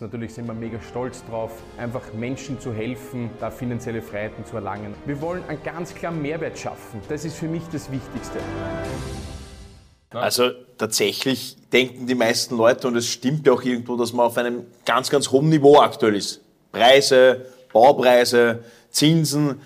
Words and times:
Natürlich 0.00 0.34
sind 0.34 0.46
wir 0.46 0.54
mega 0.54 0.78
stolz 0.80 1.24
drauf, 1.28 1.52
einfach 1.78 2.12
Menschen 2.12 2.60
zu 2.60 2.72
helfen, 2.72 3.30
da 3.40 3.50
finanzielle 3.50 4.02
Freiheiten 4.02 4.44
zu 4.44 4.56
erlangen. 4.56 4.94
Wir 5.06 5.20
wollen 5.20 5.42
einen 5.48 5.62
ganz 5.62 5.94
klaren 5.94 6.20
Mehrwert 6.20 6.58
schaffen. 6.58 7.00
Das 7.08 7.24
ist 7.24 7.36
für 7.36 7.48
mich 7.48 7.62
das 7.72 7.90
Wichtigste. 7.90 8.38
Also 10.10 10.50
tatsächlich 10.78 11.56
denken 11.72 12.06
die 12.06 12.14
meisten 12.14 12.56
Leute, 12.56 12.88
und 12.88 12.96
es 12.96 13.06
stimmt 13.06 13.46
ja 13.46 13.52
auch 13.52 13.62
irgendwo, 13.62 13.96
dass 13.96 14.12
man 14.12 14.26
auf 14.26 14.38
einem 14.38 14.66
ganz, 14.84 15.10
ganz 15.10 15.30
hohen 15.30 15.48
Niveau 15.48 15.78
aktuell 15.78 16.16
ist. 16.16 16.40
Preise, 16.72 17.46
Baupreise, 17.72 18.64
Zinsen. 18.90 19.60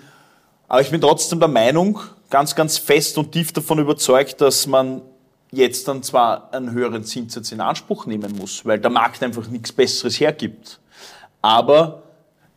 Aber 0.67 0.81
ich 0.81 0.91
bin 0.91 1.01
trotzdem 1.01 1.39
der 1.39 1.49
Meinung, 1.49 1.99
ganz, 2.29 2.55
ganz 2.55 2.77
fest 2.77 3.17
und 3.17 3.31
tief 3.31 3.51
davon 3.53 3.79
überzeugt, 3.79 4.41
dass 4.41 4.67
man 4.67 5.01
jetzt 5.51 5.87
dann 5.87 6.01
zwar 6.01 6.53
einen 6.53 6.71
höheren 6.71 7.03
Zinssatz 7.03 7.51
in 7.51 7.61
Anspruch 7.61 8.05
nehmen 8.05 8.35
muss, 8.37 8.65
weil 8.65 8.79
der 8.79 8.89
Markt 8.89 9.21
einfach 9.21 9.47
nichts 9.47 9.71
Besseres 9.71 10.19
hergibt. 10.19 10.79
Aber 11.41 12.03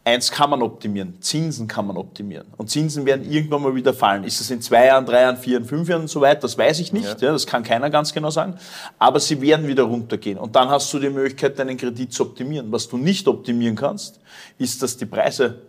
eins 0.05 0.30
kann 0.30 0.51
man 0.51 0.62
optimieren, 0.62 1.20
Zinsen 1.20 1.67
kann 1.67 1.87
man 1.87 1.97
optimieren. 1.97 2.47
Und 2.57 2.70
Zinsen 2.70 3.07
werden 3.07 3.29
irgendwann 3.29 3.62
mal 3.62 3.75
wieder 3.75 3.95
fallen. 3.95 4.25
Ist 4.25 4.39
das 4.39 4.51
in 4.51 4.61
zwei 4.61 4.87
Jahren, 4.87 5.07
drei 5.07 5.23
Jahren, 5.23 5.37
vier 5.37 5.55
Jahren, 5.55 5.65
fünf 5.65 5.89
Jahren 5.89 6.03
und 6.03 6.09
so 6.09 6.20
weiter? 6.20 6.43
Das 6.43 6.57
weiß 6.57 6.79
ich 6.80 6.93
nicht. 6.93 7.20
Ja. 7.20 7.29
ja. 7.29 7.33
das 7.33 7.47
kann 7.47 7.62
keiner 7.62 7.91
ganz 7.91 8.12
genau 8.12 8.30
sagen. 8.30 8.57
Aber 8.98 9.19
sie 9.19 9.41
werden 9.41 9.67
wieder 9.67 9.84
runtergehen. 9.84 10.39
Und 10.39 10.55
dann 10.55 10.69
hast 10.69 10.92
du 10.92 10.98
die 10.98 11.11
Möglichkeit, 11.11 11.59
deinen 11.59 11.77
Kredit 11.77 12.12
zu 12.12 12.25
optimieren. 12.25 12.70
Was 12.70 12.89
du 12.89 12.98
nicht 12.98 13.27
optimieren 13.27 13.77
kannst, 13.77 14.20
ist, 14.59 14.83
dass 14.83 14.97
die 14.97 15.06
Preise 15.06 15.62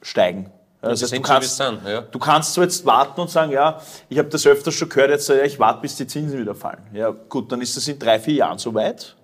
steigen. 0.00 0.50
Das 0.82 1.00
heißt, 1.00 1.16
du, 1.16 1.22
kannst, 1.22 1.60
ja. 1.60 2.00
du 2.00 2.18
kannst 2.18 2.54
so 2.54 2.60
jetzt 2.60 2.84
warten 2.84 3.20
und 3.20 3.30
sagen, 3.30 3.52
ja, 3.52 3.80
ich 4.08 4.18
habe 4.18 4.28
das 4.28 4.44
öfter 4.44 4.72
schon 4.72 4.88
gehört, 4.88 5.10
jetzt 5.10 5.28
ja, 5.28 5.36
ich 5.44 5.58
warte, 5.60 5.80
bis 5.80 5.94
die 5.94 6.08
Zinsen 6.08 6.40
wieder 6.40 6.56
fallen. 6.56 6.82
Ja, 6.92 7.10
gut, 7.10 7.52
dann 7.52 7.60
ist 7.60 7.76
das 7.76 7.86
in 7.86 8.00
drei, 8.00 8.18
vier 8.18 8.34
Jahren 8.34 8.58
soweit. 8.58 9.14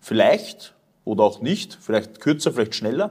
Vielleicht 0.00 0.72
oder 1.04 1.24
auch 1.24 1.40
nicht, 1.40 1.76
vielleicht 1.80 2.20
kürzer, 2.20 2.52
vielleicht 2.52 2.76
schneller. 2.76 3.10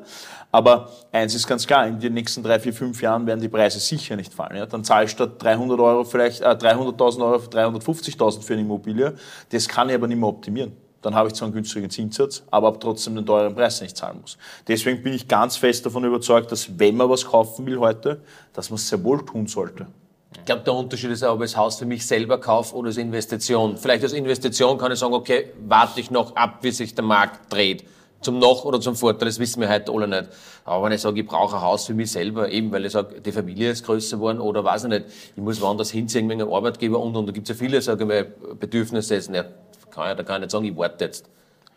Aber 0.53 0.89
eins 1.11 1.35
ist 1.35 1.47
ganz 1.47 1.67
klar, 1.67 1.85
in 1.85 1.99
den 1.99 2.13
nächsten 2.13 2.43
drei, 2.43 2.61
vier, 2.61 2.73
fünf 2.73 3.02
Jahren 3.02 3.27
werden 3.27 3.41
die 3.41 3.49
Preise 3.49 3.80
sicher 3.80 4.15
nicht 4.15 4.33
fallen. 4.33 4.55
Ja? 4.55 4.65
Dann 4.65 4.85
zahle 4.85 5.05
ich 5.05 5.11
statt 5.11 5.31
300 5.39 5.80
Euro 5.81 6.05
vielleicht 6.05 6.41
äh, 6.41 6.45
300.000 6.45 7.21
Euro 7.21 7.43
350.000 7.43 8.41
für 8.41 8.53
eine 8.53 8.61
Immobilie. 8.61 9.15
Das 9.49 9.67
kann 9.67 9.89
ich 9.89 9.95
aber 9.95 10.07
nicht 10.07 10.17
mehr 10.17 10.30
optimieren 10.30 10.71
dann 11.02 11.16
habe 11.16 11.30
ich 11.30 11.33
zwar 11.33 11.47
einen 11.47 11.53
günstigen 11.53 11.89
Zinssatz, 11.89 12.44
aber 12.52 12.67
habe 12.67 12.80
trotzdem 12.80 13.16
den 13.16 13.25
teuren 13.25 13.55
Preis 13.55 13.81
nicht 13.81 13.95
zahlen 13.95 14.19
muss. 14.22 14.38
Deswegen 14.67 15.02
bin 15.02 15.14
ich 15.14 15.28
ganz 15.28 15.55
fest 15.58 15.86
davon 15.86 16.03
überzeugt, 16.03 16.52
dass 16.52 16.78
wenn 16.78 16.97
man 16.97 17.09
was 17.09 17.25
kaufen 17.25 17.66
will 17.66 17.80
heute, 17.80 18.22
dass 18.53 18.69
man 18.69 18.75
es 18.75 18.89
sehr 18.89 19.03
wohl 19.03 19.25
tun 19.25 19.47
sollte. 19.47 19.88
Ich 20.36 20.45
glaube, 20.45 20.61
der 20.64 20.73
Unterschied 20.73 21.09
ist 21.11 21.23
auch, 21.23 21.36
ob 21.36 21.42
ich 21.44 21.52
das 21.52 21.58
Haus 21.58 21.77
für 21.77 21.86
mich 21.86 22.05
selber 22.05 22.39
kaufe 22.39 22.75
oder 22.75 22.88
als 22.88 22.97
Investition. 22.97 23.77
Vielleicht 23.77 24.03
als 24.03 24.14
Investition 24.14 24.77
kann 24.77 24.92
ich 24.92 25.00
sagen, 25.00 25.14
okay, 25.14 25.52
warte 25.67 26.00
ich 26.00 26.11
noch 26.11 26.36
ab, 26.36 26.59
wie 26.61 26.72
sich 26.72 26.94
der 26.94 27.03
Markt 27.03 27.52
dreht. 27.52 27.83
Zum 28.22 28.38
Nach- 28.38 28.66
oder 28.66 28.81
zum 28.81 28.95
Vorteil, 28.95 29.30
das 29.30 29.39
wissen 29.39 29.61
wir 29.61 29.70
heute 29.70 29.94
alle 29.94 30.08
nicht. 30.08 30.27
Aber 30.66 30.86
wenn 30.86 30.92
ich 30.92 31.02
sage, 31.02 31.22
ich 31.22 31.25
brauche 31.25 31.55
ein 31.55 31.61
Haus 31.61 31.86
für 31.86 31.94
mich 31.94 32.11
selber, 32.11 32.50
eben 32.52 32.70
weil 32.72 32.86
ich 32.86 32.92
sage, 32.92 33.22
die 33.22 33.31
Familie 33.31 33.72
ist 33.72 33.86
größer 33.86 34.17
geworden 34.17 34.42
oder 34.42 34.64
weiß 34.64 34.83
ich 34.83 34.89
nicht, 34.89 35.05
ich 35.36 35.42
muss 35.42 35.61
woanders 35.61 35.89
hinziehen 35.89 36.27
wegen 36.30 36.42
einem 36.42 36.53
Arbeitgeber 36.53 37.00
und, 37.00 37.16
und 37.16 37.27
da 37.27 37.31
gibt 37.31 37.50
es 37.50 37.58
ja 37.58 37.66
viele, 37.66 37.81
sage 37.81 38.03
ich 38.03 38.08
mal, 38.09 38.55
Bedürfnisse, 38.55 39.16
jetzt 39.16 39.30
nicht 39.30 39.45
kann, 39.91 40.15
da 40.17 40.23
kann 40.23 40.37
ich 40.37 40.47
nicht 40.47 40.51
sagen, 40.51 40.65
ich 40.65 40.75
warte 40.75 41.05
jetzt. 41.05 41.29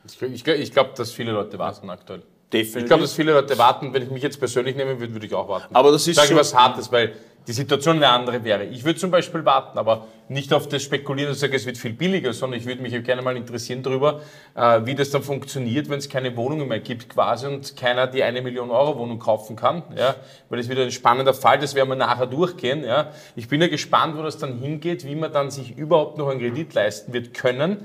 Ich, 0.04 0.20
ich, 0.20 0.46
ich 0.46 0.72
glaube, 0.72 0.92
dass 0.96 1.12
viele 1.12 1.32
Leute 1.32 1.58
warten 1.58 1.88
aktuell. 1.90 2.22
Definitiv. 2.52 2.82
Ich 2.82 2.86
glaube, 2.86 3.02
dass 3.02 3.14
viele 3.14 3.32
Leute 3.32 3.56
warten. 3.56 3.94
Wenn 3.94 4.02
ich 4.02 4.10
mich 4.10 4.22
jetzt 4.22 4.38
persönlich 4.38 4.76
nehmen 4.76 5.00
würde, 5.00 5.12
würde 5.12 5.26
ich 5.26 5.34
auch 5.34 5.48
warten. 5.48 5.74
Aber 5.74 5.90
das 5.90 6.06
ist 6.06 6.16
Sag 6.16 6.30
ich 6.30 6.36
was 6.36 6.54
Hartes, 6.54 6.92
weil 6.92 7.14
die 7.46 7.52
Situation 7.52 7.96
eine 7.96 8.08
andere 8.08 8.44
wäre. 8.44 8.64
Ich 8.64 8.84
würde 8.84 8.98
zum 8.98 9.10
Beispiel 9.10 9.44
warten, 9.44 9.76
aber 9.76 10.06
nicht 10.28 10.52
auf 10.52 10.68
das 10.68 10.82
spekulieren 10.82 11.30
und 11.30 11.36
sagen, 11.36 11.52
es 11.54 11.66
wird 11.66 11.76
viel 11.76 11.92
billiger, 11.92 12.32
sondern 12.32 12.60
ich 12.60 12.66
würde 12.66 12.82
mich 12.82 12.92
gerne 13.02 13.20
mal 13.20 13.36
interessieren 13.36 13.82
darüber, 13.82 14.20
äh, 14.54 14.80
wie 14.84 14.94
das 14.94 15.10
dann 15.10 15.22
funktioniert, 15.22 15.88
wenn 15.88 15.98
es 15.98 16.08
keine 16.08 16.36
Wohnungen 16.36 16.68
mehr 16.68 16.78
gibt 16.78 17.08
quasi 17.08 17.46
und 17.46 17.76
keiner 17.76 18.06
die 18.06 18.22
eine 18.22 18.42
Million 18.42 18.70
Euro 18.70 18.96
Wohnung 18.96 19.18
kaufen 19.18 19.56
kann. 19.56 19.82
Ja, 19.96 20.14
weil 20.48 20.58
das 20.58 20.68
wieder 20.68 20.82
ein 20.82 20.92
spannender 20.92 21.34
Fall, 21.34 21.58
das 21.58 21.74
werden 21.74 21.88
wir 21.88 21.96
nachher 21.96 22.26
durchgehen. 22.26 22.84
Ja. 22.84 23.10
Ich 23.34 23.48
bin 23.48 23.60
ja 23.60 23.68
gespannt, 23.68 24.16
wo 24.16 24.22
das 24.22 24.38
dann 24.38 24.58
hingeht, 24.58 25.04
wie 25.04 25.16
man 25.16 25.32
dann 25.32 25.50
sich 25.50 25.76
überhaupt 25.76 26.18
noch 26.18 26.28
einen 26.28 26.38
Kredit 26.38 26.72
leisten 26.74 27.12
wird 27.12 27.34
können 27.34 27.84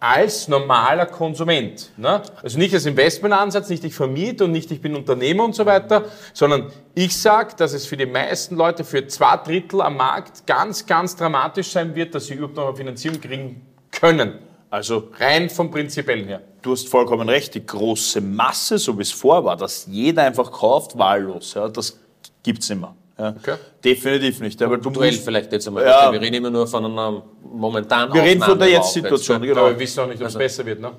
als 0.00 0.46
normaler 0.46 1.06
Konsument. 1.06 1.90
Ne? 1.96 2.22
Also 2.42 2.58
nicht 2.58 2.72
als 2.72 2.86
Investmentansatz, 2.86 3.68
nicht 3.68 3.84
ich 3.84 3.94
vermiete 3.94 4.44
und 4.44 4.52
nicht 4.52 4.70
ich 4.70 4.80
bin 4.80 4.94
Unternehmer 4.94 5.44
und 5.44 5.54
so 5.54 5.66
weiter, 5.66 6.04
sondern 6.32 6.70
ich 6.94 7.16
sage, 7.16 7.54
dass 7.56 7.72
es 7.72 7.86
für 7.86 7.96
die 7.96 8.06
meisten 8.06 8.54
Leute 8.56 8.84
für 8.84 9.06
zwei 9.08 9.36
Drittel 9.38 9.80
am 9.80 9.96
Markt 9.96 10.46
ganz, 10.46 10.86
ganz 10.86 11.16
dramatisch 11.16 11.70
sein 11.70 11.94
wird, 11.94 12.14
dass 12.14 12.26
sie 12.26 12.34
überhaupt 12.34 12.56
noch 12.56 12.68
eine 12.68 12.76
Finanzierung 12.76 13.20
kriegen 13.20 13.66
können. 13.90 14.38
Also 14.70 15.08
rein 15.18 15.50
vom 15.50 15.70
Prinzipiellen 15.70 16.26
her. 16.26 16.42
Du 16.62 16.72
hast 16.72 16.88
vollkommen 16.88 17.28
recht, 17.28 17.54
die 17.54 17.64
große 17.64 18.20
Masse, 18.20 18.78
so 18.78 18.96
wie 18.98 19.02
es 19.02 19.12
vor 19.12 19.44
war, 19.44 19.56
dass 19.56 19.86
jeder 19.86 20.24
einfach 20.24 20.52
kauft, 20.52 20.98
wahllos, 20.98 21.54
ja, 21.54 21.68
das 21.68 21.98
gibt's 22.42 22.68
nicht 22.68 22.80
mehr. 22.80 22.94
Ja. 23.18 23.34
Okay. 23.36 23.56
Definitiv 23.84 24.40
nicht. 24.40 24.62
Aber 24.62 24.78
du 24.78 24.90
musst, 24.90 25.24
vielleicht 25.24 25.52
jetzt 25.52 25.66
einmal. 25.66 25.84
Ja. 25.84 26.12
Wir 26.12 26.20
reden 26.20 26.36
immer 26.36 26.50
nur 26.50 26.66
von 26.66 26.84
einer 26.84 27.22
momentanen 27.42 28.14
Wir 28.14 28.22
reden 28.22 28.42
von 28.42 28.58
der 28.58 28.70
Jetzt-Situation. 28.70 29.42
Jetzt, 29.42 29.48
genau. 29.48 29.60
Aber 29.66 29.70
wir 29.70 29.80
wissen 29.80 30.00
auch 30.00 30.06
nicht, 30.06 30.20
ob 30.20 30.22
es 30.22 30.26
also, 30.26 30.38
besser 30.38 30.64
wird. 30.64 30.80
Ne? 30.80 30.92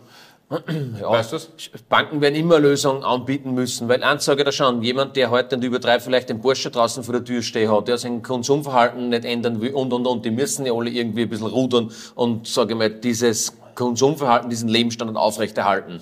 Ja, 1.00 1.12
weißt 1.12 1.34
du's? 1.34 1.50
Banken 1.88 2.22
werden 2.22 2.34
immer 2.34 2.60
Lösungen 2.60 3.04
anbieten 3.04 3.54
müssen, 3.54 3.88
weil 3.88 4.04
eins 4.04 4.26
sage 4.26 4.42
ich 4.42 4.46
da 4.46 4.52
schon, 4.52 4.82
jemand, 4.82 5.16
der 5.16 5.30
heute 5.30 5.56
in 5.56 5.62
über 5.62 5.78
drei 5.78 6.00
vielleicht 6.00 6.30
den 6.30 6.42
Porsche 6.42 6.72
draußen 6.72 7.04
vor 7.04 7.14
der 7.14 7.24
Tür 7.24 7.44
stehen 7.44 7.72
hat, 7.72 7.88
der 7.88 8.00
sein 8.00 8.24
Konsumverhalten 8.24 9.10
nicht 9.10 9.26
ändern 9.26 9.62
will 9.62 9.74
und, 9.74 9.94
und, 9.94 10.08
und, 10.08 10.26
die 10.26 10.32
müssen 10.32 10.66
ja 10.66 10.74
alle 10.74 10.90
irgendwie 10.90 11.22
ein 11.22 11.30
bisschen 11.30 11.48
rudern 11.48 11.92
und, 12.16 12.48
sage 12.48 12.74
ich 12.74 12.80
mal, 12.80 12.90
dieses 12.90 13.56
Konsumverhalten, 13.76 14.50
diesen 14.50 14.70
Lebensstandard 14.70 15.20
aufrechterhalten. 15.20 16.02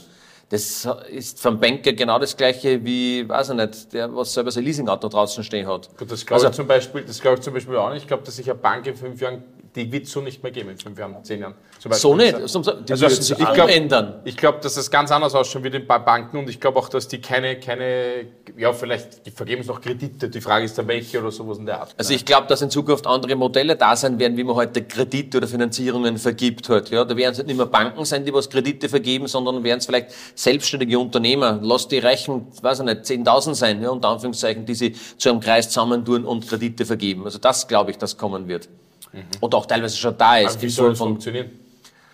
Das 0.49 0.87
ist 1.09 1.41
vom 1.41 1.59
Banker 1.59 1.91
genau 1.91 2.19
das 2.19 2.37
gleiche 2.37 2.83
wie, 2.85 3.27
weiß 3.27 3.49
ich 3.49 3.55
nicht, 3.55 3.93
der, 3.93 4.15
was 4.15 4.33
selber 4.33 4.49
sein 4.49 4.63
Leasingauto 4.63 5.09
draußen 5.09 5.43
stehen 5.43 5.67
hat. 5.67 5.89
Gut, 5.97 6.09
das 6.09 6.25
glaube 6.25 6.35
also, 6.35 6.49
ich 6.49 6.55
zum 6.55 6.67
Beispiel, 6.67 7.01
das 7.01 7.19
glaube 7.19 7.37
ich 7.37 7.41
zum 7.41 7.53
Beispiel 7.53 7.75
auch 7.75 7.89
nicht. 7.89 8.03
Ich 8.03 8.07
glaube, 8.07 8.23
dass 8.23 8.37
sich 8.37 8.49
eine 8.49 8.57
Bank 8.57 8.87
in 8.87 8.95
fünf 8.95 9.19
Jahren 9.19 9.43
die 9.77 9.91
wird 9.91 10.05
es 10.05 10.11
so 10.11 10.21
nicht 10.21 10.41
mehr 10.41 10.51
geben 10.51 10.69
in 10.71 10.77
fünf 10.77 10.97
Jahren, 10.97 11.23
zehn 11.23 11.41
Jahren. 11.41 11.53
So 11.91 12.15
nicht? 12.15 12.35
Die 12.35 12.41
also, 12.41 12.59
müssen 13.05 13.21
sich 13.21 13.39
ich 13.39 13.53
glaub, 13.53 13.69
ändern. 13.69 14.21
Ich 14.25 14.35
glaube, 14.35 14.59
dass 14.61 14.75
das 14.75 14.89
ganz 14.89 15.11
anders 15.11 15.35
ausschaut 15.35 15.63
wie 15.63 15.79
bei 15.79 15.99
Banken 15.99 16.37
und 16.37 16.49
ich 16.49 16.59
glaube 16.59 16.79
auch, 16.79 16.89
dass 16.89 17.07
die 17.07 17.21
keine, 17.21 17.59
keine, 17.59 18.25
ja 18.57 18.73
vielleicht, 18.73 19.25
die 19.25 19.31
vergeben 19.31 19.61
es 19.61 19.67
noch 19.67 19.79
Kredite. 19.79 20.29
Die 20.29 20.41
Frage 20.41 20.65
ist 20.65 20.77
dann 20.77 20.87
welche 20.87 21.19
oder 21.19 21.31
sowas 21.31 21.59
in 21.59 21.67
der 21.67 21.81
Art. 21.81 21.93
Also 21.97 22.13
ich 22.13 22.25
glaube, 22.25 22.47
dass 22.47 22.61
in 22.61 22.69
Zukunft 22.71 23.05
andere 23.05 23.35
Modelle 23.35 23.75
da 23.75 23.95
sein 23.95 24.17
werden, 24.17 24.35
wie 24.37 24.43
man 24.43 24.55
heute 24.55 24.83
Kredite 24.83 25.37
oder 25.37 25.47
Finanzierungen 25.47 26.17
vergibt 26.17 26.67
hat. 26.69 26.89
Ja, 26.89 27.05
da 27.05 27.15
werden 27.15 27.33
es 27.33 27.43
nicht 27.43 27.55
mehr 27.55 27.67
Banken 27.67 28.03
sein, 28.05 28.25
die 28.25 28.33
was 28.33 28.49
Kredite 28.49 28.89
vergeben, 28.89 29.27
sondern 29.27 29.63
werden 29.63 29.77
es 29.77 29.85
vielleicht 29.85 30.11
selbstständige 30.35 30.97
Unternehmer. 30.97 31.59
Lass 31.61 31.87
die 31.87 31.99
reichen, 31.99 32.47
weiß 32.61 32.79
ich 32.79 32.85
nicht, 32.85 33.01
10.000 33.01 33.53
sein, 33.53 33.81
ja, 33.83 33.89
unter 33.89 34.09
Anführungszeichen, 34.09 34.65
die 34.65 34.75
sie 34.75 34.95
zu 35.17 35.29
einem 35.29 35.39
Kreis 35.39 35.69
zusammentun 35.69 36.25
und 36.25 36.47
Kredite 36.47 36.85
vergeben. 36.85 37.25
Also 37.25 37.37
das 37.37 37.67
glaube 37.67 37.91
ich, 37.91 37.97
das 37.97 38.17
kommen 38.17 38.47
wird. 38.47 38.67
Mhm. 39.13 39.23
Und 39.39 39.55
auch 39.55 39.65
teilweise 39.65 39.97
schon 39.97 40.17
da 40.17 40.37
ist. 40.37 40.55
Aber 40.55 40.61
wie 40.61 40.69
soll 40.69 40.89
das 40.89 40.97
funktionieren? 40.99 41.51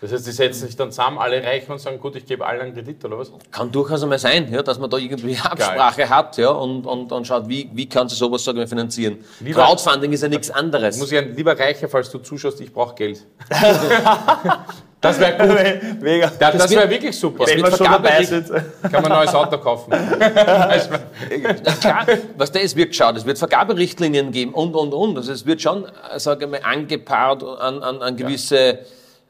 Das 0.04 0.12
heißt, 0.12 0.28
die 0.28 0.32
setzen 0.32 0.68
sich 0.68 0.76
dann 0.76 0.92
zusammen, 0.92 1.18
alle 1.18 1.42
reichen 1.42 1.72
und 1.72 1.80
sagen, 1.80 1.98
gut, 1.98 2.18
ich 2.18 2.26
gebe 2.26 2.46
allen 2.46 2.60
einen 2.60 2.74
Kredit, 2.74 3.06
oder 3.06 3.20
was? 3.20 3.32
Kann 3.52 3.72
durchaus 3.72 4.04
einmal 4.04 4.20
sein, 4.20 4.52
ja, 4.52 4.62
dass 4.62 4.78
man 4.78 4.90
da 4.90 4.98
irgendwie 4.98 5.38
Absprache 5.38 6.02
Geil. 6.02 6.10
hat 6.10 6.38
ja, 6.38 6.50
und, 6.50 6.86
und, 6.86 7.10
und 7.10 7.26
schaut, 7.26 7.48
wie, 7.48 7.70
wie 7.72 7.88
kann 7.88 8.10
sie 8.10 8.16
sowas 8.16 8.44
sagen 8.44 8.68
finanzieren. 8.68 9.24
Lieber, 9.40 9.64
Crowdfunding 9.64 10.12
ist 10.12 10.24
ja 10.24 10.28
nichts 10.28 10.52
anderes. 10.52 10.98
Muss 10.98 11.10
ich 11.10 11.18
ein, 11.18 11.34
lieber 11.34 11.58
Reicher, 11.58 11.88
falls 11.88 12.12
du 12.12 12.20
zuschaust, 12.20 12.60
ich 12.60 12.74
brauche 12.74 12.96
Geld. 12.96 13.26
das 15.04 15.20
wäre 15.20 15.38
gut. 15.38 16.02
Mega. 16.02 16.32
Das, 16.40 16.58
das 16.58 16.72
wäre 16.72 16.90
wirklich 16.90 17.18
super. 17.18 17.46
Wenn 17.46 17.62
wir 17.62 17.72
schon 17.72 17.86
dabei 17.86 18.24
sind. 18.24 18.50
Kann 18.50 18.92
man 18.92 19.06
ein 19.06 19.12
neues 19.20 19.36
Auto 19.36 19.58
kaufen. 19.58 19.92
Klar, 21.82 22.08
was 22.38 22.52
da 22.52 22.60
ist, 22.60 22.76
wird 22.76 22.90
geschaut. 22.90 23.18
Es 23.18 23.26
wird 23.26 23.38
Vergaberichtlinien 23.38 24.32
geben 24.32 24.54
und, 24.54 24.76
und, 24.76 24.94
und. 24.94 25.18
Also 25.18 25.34
es 25.34 25.46
wird 25.46 25.62
schon, 25.62 25.86
äh, 25.86 26.20
sage 26.20 26.46
ich 26.46 26.52
mal, 26.52 26.62
angepaart 26.64 27.44
an, 27.44 27.84
an, 27.84 28.02
an 28.02 28.18
gewisse... 28.18 28.58
Ja 28.58 28.76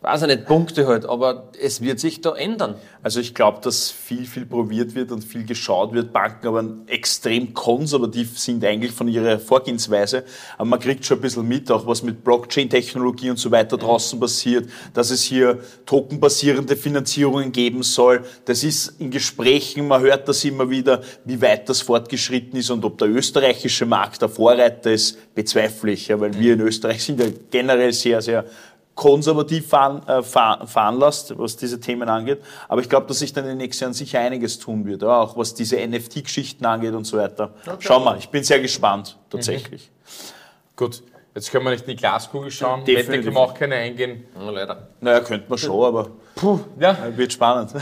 weiß 0.03 0.23
ich 0.23 0.27
nicht, 0.27 0.45
Punkte 0.45 0.85
halt, 0.85 1.05
aber 1.05 1.49
es 1.59 1.79
wird 1.79 1.97
sich 1.97 2.19
da 2.19 2.35
ändern. 2.35 2.75
Also 3.01 3.21
ich 3.21 3.33
glaube, 3.33 3.61
dass 3.61 3.89
viel, 3.89 4.25
viel 4.25 4.45
probiert 4.45 4.95
wird 4.95 5.13
und 5.13 5.23
viel 5.23 5.45
geschaut 5.45 5.93
wird. 5.93 6.11
Banken 6.11 6.47
aber 6.47 6.65
extrem 6.87 7.53
konservativ 7.53 8.37
sind 8.37 8.65
eigentlich 8.65 8.91
von 8.91 9.07
ihrer 9.07 9.39
Vorgehensweise. 9.39 10.25
Aber 10.57 10.65
man 10.65 10.79
kriegt 10.81 11.05
schon 11.05 11.19
ein 11.19 11.21
bisschen 11.21 11.47
mit, 11.47 11.71
auch 11.71 11.87
was 11.87 12.03
mit 12.03 12.21
Blockchain-Technologie 12.23 13.29
und 13.29 13.39
so 13.39 13.49
weiter 13.49 13.77
draußen 13.77 14.19
passiert, 14.19 14.69
dass 14.93 15.09
es 15.09 15.23
hier 15.23 15.59
tokenbasierende 15.85 16.75
Finanzierungen 16.75 17.53
geben 17.53 17.81
soll. 17.81 18.25
Das 18.43 18.63
ist 18.65 18.99
in 18.99 19.09
Gesprächen, 19.09 19.87
man 19.87 20.01
hört 20.01 20.27
das 20.27 20.43
immer 20.43 20.69
wieder, 20.69 21.01
wie 21.23 21.41
weit 21.41 21.69
das 21.69 21.79
fortgeschritten 21.79 22.59
ist 22.59 22.69
und 22.69 22.83
ob 22.83 22.97
der 22.97 23.07
österreichische 23.07 23.85
Markt 23.85 24.21
der 24.21 24.27
Vorreiter 24.27 24.91
ist, 24.91 25.33
bezweifle 25.33 25.93
ich, 25.93 26.09
ja, 26.09 26.19
weil 26.19 26.37
wir 26.37 26.53
in 26.53 26.59
Österreich 26.59 27.01
sind 27.03 27.21
ja 27.21 27.27
generell 27.49 27.93
sehr, 27.93 28.21
sehr 28.21 28.45
konservativ 28.95 29.67
fahren, 29.67 30.07
äh, 30.07 30.21
fahren 30.21 30.99
lässt, 30.99 31.37
was 31.37 31.57
diese 31.57 31.79
Themen 31.79 32.07
angeht. 32.07 32.41
Aber 32.67 32.81
ich 32.81 32.89
glaube, 32.89 33.07
dass 33.07 33.19
sich 33.19 33.33
dann 33.33 33.43
in 33.45 33.51
den 33.51 33.57
nächsten 33.57 33.85
Jahren 33.85 33.93
sicher 33.93 34.19
einiges 34.19 34.59
tun 34.59 34.85
wird, 34.85 35.01
ja, 35.01 35.21
auch 35.21 35.35
was 35.35 35.53
diese 35.53 35.77
NFT-Geschichten 35.77 36.65
angeht 36.65 36.93
und 36.93 37.05
so 37.05 37.17
weiter. 37.17 37.53
Okay. 37.65 37.77
Schauen 37.79 38.03
wir, 38.03 38.17
ich 38.17 38.29
bin 38.29 38.43
sehr 38.43 38.59
gespannt, 38.59 39.17
tatsächlich. 39.29 39.89
Mhm. 39.89 40.75
Gut. 40.75 41.03
Jetzt 41.35 41.51
können 41.51 41.65
wir 41.65 41.71
nicht 41.71 41.85
in 41.85 41.91
die 41.91 41.95
Glaskugel 41.95 42.51
schauen. 42.51 42.85
Definitiv. 42.85 43.07
Wette 43.07 43.23
können 43.23 43.35
wir 43.35 43.41
auch 43.41 43.53
keine 43.55 43.75
eingehen. 43.75 44.25
Ja, 44.39 44.49
leider. 44.51 44.87
Naja, 45.01 45.19
könnte 45.21 45.49
man 45.49 45.57
schon, 45.57 45.83
aber 45.83 46.09
Puh, 46.35 46.59
ja. 46.79 46.95
wird 47.15 47.33
spannend. 47.33 47.73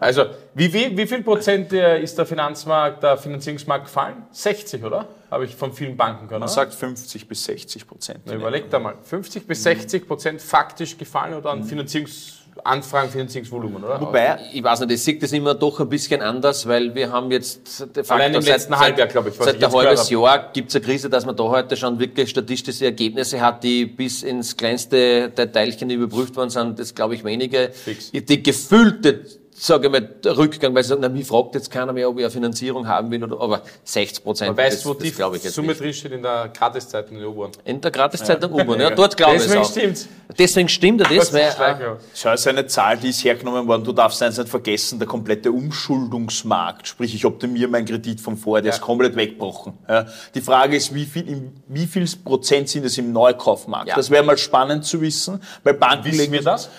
Also, 0.00 0.24
wie, 0.54 0.72
wie, 0.72 0.96
wie 0.96 1.06
viel 1.06 1.22
Prozent 1.22 1.72
äh, 1.72 2.00
ist 2.00 2.16
der 2.16 2.24
Finanzmarkt, 2.26 3.02
der 3.02 3.18
Finanzierungsmarkt 3.18 3.84
gefallen? 3.84 4.24
60, 4.30 4.82
oder? 4.82 5.06
Habe 5.30 5.44
ich 5.44 5.54
von 5.54 5.72
vielen 5.72 5.96
Banken 5.96 6.26
gehört. 6.26 6.40
Man 6.40 6.48
oder? 6.48 6.54
sagt 6.54 6.74
50 6.74 7.28
bis 7.28 7.44
60 7.44 7.86
Prozent. 7.86 8.20
Na, 8.24 8.34
überleg 8.34 8.68
da 8.68 8.80
mal. 8.80 8.94
50 9.00 9.46
bis 9.46 9.62
60 9.62 10.06
Prozent 10.08 10.42
faktisch 10.42 10.98
gefallen 10.98 11.34
oder 11.34 11.50
an 11.50 11.62
Finanzierungsanfragen, 11.62 13.10
Finanzierungsvolumen, 13.10 13.84
oder? 13.84 14.00
Wobei, 14.00 14.40
Ich 14.52 14.62
weiß 14.62 14.80
nicht, 14.80 14.90
ich 14.92 15.02
sehe 15.02 15.18
das 15.18 15.30
immer 15.32 15.54
doch 15.54 15.78
ein 15.78 15.88
bisschen 15.88 16.20
anders, 16.20 16.66
weil 16.66 16.92
wir 16.96 17.12
haben 17.12 17.30
jetzt 17.30 17.80
de 17.94 18.02
facto 18.02 18.14
Allein 18.14 18.34
im 18.34 18.42
letzten 18.42 18.76
Halbjahr, 18.76 19.06
glaube 19.06 19.28
ich, 19.28 19.38
was 19.38 19.46
seit 19.46 19.56
ich 19.56 19.64
ein 19.64 19.72
halbes 19.72 20.10
Jahr 20.10 20.50
gibt 20.52 20.70
es 20.70 20.76
eine 20.76 20.84
Krise, 20.84 21.08
dass 21.08 21.24
man 21.24 21.36
da 21.36 21.44
heute 21.44 21.76
schon 21.76 22.00
wirklich 22.00 22.30
statistische 22.30 22.86
Ergebnisse 22.86 23.40
hat, 23.40 23.62
die 23.62 23.86
bis 23.86 24.24
ins 24.24 24.56
kleinste 24.56 25.30
Detailchen 25.30 25.90
überprüft 25.90 26.34
worden 26.34 26.50
sind. 26.50 26.78
Das 26.78 26.92
glaube 26.92 27.14
ich 27.14 27.22
wenige. 27.22 27.70
Fix. 27.72 28.10
Die 28.10 28.42
gefühlte 28.42 29.24
sage 29.62 29.86
ich 29.86 29.92
mal, 29.92 30.00
der 30.00 30.36
Rückgang, 30.38 30.74
weil 30.74 30.82
sie 30.82 30.88
sagen, 30.90 31.02
na, 31.02 31.08
mich 31.08 31.26
fragt 31.26 31.54
jetzt 31.54 31.70
keiner 31.70 31.92
mehr, 31.92 32.08
ob 32.08 32.16
ich 32.18 32.24
eine 32.24 32.30
Finanzierung 32.30 32.88
haben 32.88 33.10
will, 33.10 33.22
oder, 33.22 33.40
aber 33.40 33.62
60 33.84 34.24
Prozent, 34.24 34.56
Man 34.56 34.64
weiß, 34.64 34.76
das, 34.76 34.86
wo 34.86 34.94
das 34.94 35.02
die 35.02 35.10
glaube 35.12 35.36
ich 35.36 35.44
jetzt 35.44 35.54
Summe 35.54 35.68
nicht. 35.68 35.80
drinsteht 35.80 36.12
in 36.12 36.22
der 36.22 36.48
Gratiszeit 36.56 37.10
in 37.10 37.18
der 37.18 37.28
U-Bahn. 37.28 37.50
In 37.64 37.80
der 37.80 37.90
Gratiszeitung 37.90 38.52
U-Bahn, 38.52 38.80
ja, 38.80 38.90
dort 38.94 39.16
glaube 39.16 39.36
ich 39.36 39.42
es 39.42 39.46
Deswegen 39.48 39.64
stimmt's. 39.66 40.08
Deswegen 40.38 40.68
stimmt 40.68 41.00
er 41.02 41.08
das, 41.14 41.32
weil, 41.32 41.42
ja. 41.42 41.96
Schau, 42.14 42.30
es 42.32 42.40
ist 42.40 42.46
eine 42.46 42.66
Zahl, 42.66 42.96
die 42.96 43.08
ist 43.10 43.22
hergenommen 43.24 43.66
worden. 43.66 43.84
Du 43.84 43.92
darfst 43.92 44.22
eins 44.22 44.38
nicht 44.38 44.48
vergessen, 44.48 44.98
der 44.98 45.08
komplette 45.08 45.50
Umschuldungsmarkt, 45.52 46.86
sprich 46.88 47.14
ich 47.14 47.24
optimiere 47.24 47.68
meinen 47.68 47.84
Kredit 47.86 48.20
von 48.20 48.36
vorher, 48.36 48.62
der 48.62 48.72
ist 48.72 48.80
komplett 48.80 49.16
weggebrochen. 49.16 49.74
Ja. 49.88 50.06
Die 50.34 50.40
Frage 50.40 50.76
ist, 50.76 50.94
wie 50.94 51.04
viel, 51.04 51.28
im, 51.28 51.52
wie 51.68 51.86
viel 51.86 52.06
Prozent 52.24 52.68
sind 52.68 52.84
es 52.84 52.96
im 52.98 53.12
Neukaufmarkt? 53.12 53.88
Ja. 53.88 53.96
Das 53.96 54.10
wäre 54.10 54.22
mal 54.24 54.38
spannend 54.38 54.84
zu 54.84 55.00
wissen, 55.00 55.40
weil 55.64 55.74
Banken 55.74 56.04
Wissen 56.06 56.18
legen- 56.18 56.32
wir 56.32 56.42
das? 56.42 56.70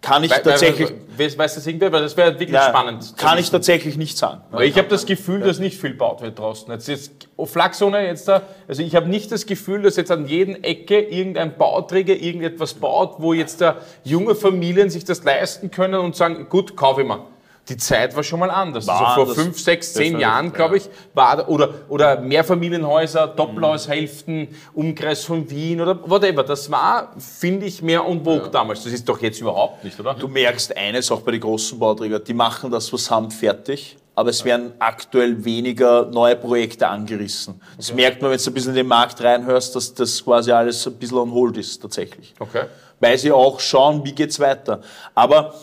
Kann 0.00 0.24
ich 0.24 0.30
Weil- 0.30 0.42
tatsächlich, 0.42 0.90
weil- 1.16 1.38
Weiß, 1.38 1.56
das 1.56 1.66
irgendwer? 1.66 1.90
Weil 1.90 2.02
das 2.02 2.16
wäre 2.16 2.32
wirklich 2.32 2.50
ja, 2.50 2.68
spannend. 2.68 3.14
kann 3.16 3.38
ich 3.38 3.50
tatsächlich 3.50 3.96
nicht 3.96 4.16
sagen. 4.16 4.40
Weil 4.52 4.68
ich 4.68 4.78
habe 4.78 4.86
das 4.86 5.04
Gefühl, 5.04 5.40
dass 5.40 5.58
nicht 5.58 5.80
viel 5.80 5.94
baut 5.94 6.22
wird 6.22 6.38
draußen. 6.38 6.70
Jetzt, 6.72 6.86
jetzt 6.86 7.12
oh, 7.36 7.44
Flachsone 7.44 8.06
jetzt 8.06 8.28
da, 8.28 8.42
also 8.68 8.82
ich 8.82 8.94
habe 8.94 9.08
nicht 9.08 9.32
das 9.32 9.44
Gefühl, 9.44 9.82
dass 9.82 9.96
jetzt 9.96 10.12
an 10.12 10.26
jeden 10.26 10.62
Ecke 10.62 11.00
irgendein 11.00 11.56
Bauträger 11.56 12.14
irgendetwas 12.14 12.74
baut, 12.74 13.16
wo 13.18 13.32
jetzt 13.32 13.60
da 13.60 13.78
junge 14.04 14.36
Familien 14.36 14.90
sich 14.90 15.04
das 15.04 15.24
leisten 15.24 15.72
können 15.72 15.98
und 16.00 16.14
sagen, 16.14 16.46
gut, 16.48 16.76
kaufe 16.76 17.00
ich 17.02 17.06
mal. 17.06 17.20
Die 17.68 17.76
Zeit 17.76 18.16
war 18.16 18.22
schon 18.22 18.40
mal 18.40 18.50
anders. 18.50 18.86
War 18.86 19.00
also 19.00 19.14
vor 19.14 19.22
anders. 19.24 19.36
fünf, 19.36 19.60
sechs, 19.60 19.92
zehn 19.92 20.14
Definitiv, 20.14 20.22
Jahren, 20.22 20.52
glaube 20.52 20.76
ich, 20.78 20.88
war 21.14 21.48
oder 21.48 21.74
oder 21.88 22.20
Mehrfamilienhäuser, 22.20 23.26
Doppelhaushälften, 23.28 24.48
Umkreis 24.74 25.24
von 25.24 25.48
Wien 25.50 25.80
oder 25.80 25.98
whatever. 26.08 26.44
Das 26.44 26.70
war, 26.70 27.12
finde 27.18 27.66
ich, 27.66 27.82
mehr 27.82 28.04
en 28.06 28.24
vogue 28.24 28.48
damals. 28.50 28.84
Das 28.84 28.92
ist 28.92 29.08
doch 29.08 29.20
jetzt 29.20 29.40
überhaupt 29.40 29.84
nicht, 29.84 29.98
oder? 30.00 30.14
Du 30.14 30.28
merkst 30.28 30.76
eines 30.76 31.10
auch 31.10 31.20
bei 31.20 31.32
den 31.32 31.40
großen 31.40 31.78
Bauträgern, 31.78 32.22
die 32.24 32.34
machen 32.34 32.70
das, 32.70 32.92
was 32.92 33.10
haben, 33.10 33.30
fertig. 33.30 33.96
Aber 34.14 34.30
es 34.30 34.44
werden 34.44 34.72
aktuell 34.80 35.44
weniger 35.44 36.06
neue 36.06 36.34
Projekte 36.34 36.88
angerissen. 36.88 37.60
Das 37.76 37.94
merkt 37.94 38.20
man, 38.20 38.32
wenn 38.32 38.38
du 38.38 38.50
ein 38.50 38.54
bisschen 38.54 38.70
in 38.70 38.76
den 38.76 38.88
Markt 38.88 39.22
reinhörst, 39.22 39.76
dass 39.76 39.94
das 39.94 40.24
quasi 40.24 40.50
alles 40.50 40.84
ein 40.88 40.94
bisschen 40.94 41.18
on 41.18 41.30
hold 41.30 41.56
ist, 41.56 41.80
tatsächlich. 41.80 42.34
Okay. 42.40 42.64
Weil 42.98 43.16
sie 43.16 43.30
auch 43.30 43.60
schauen, 43.60 44.04
wie 44.04 44.10
geht's 44.10 44.40
weiter. 44.40 44.80
Aber 45.14 45.54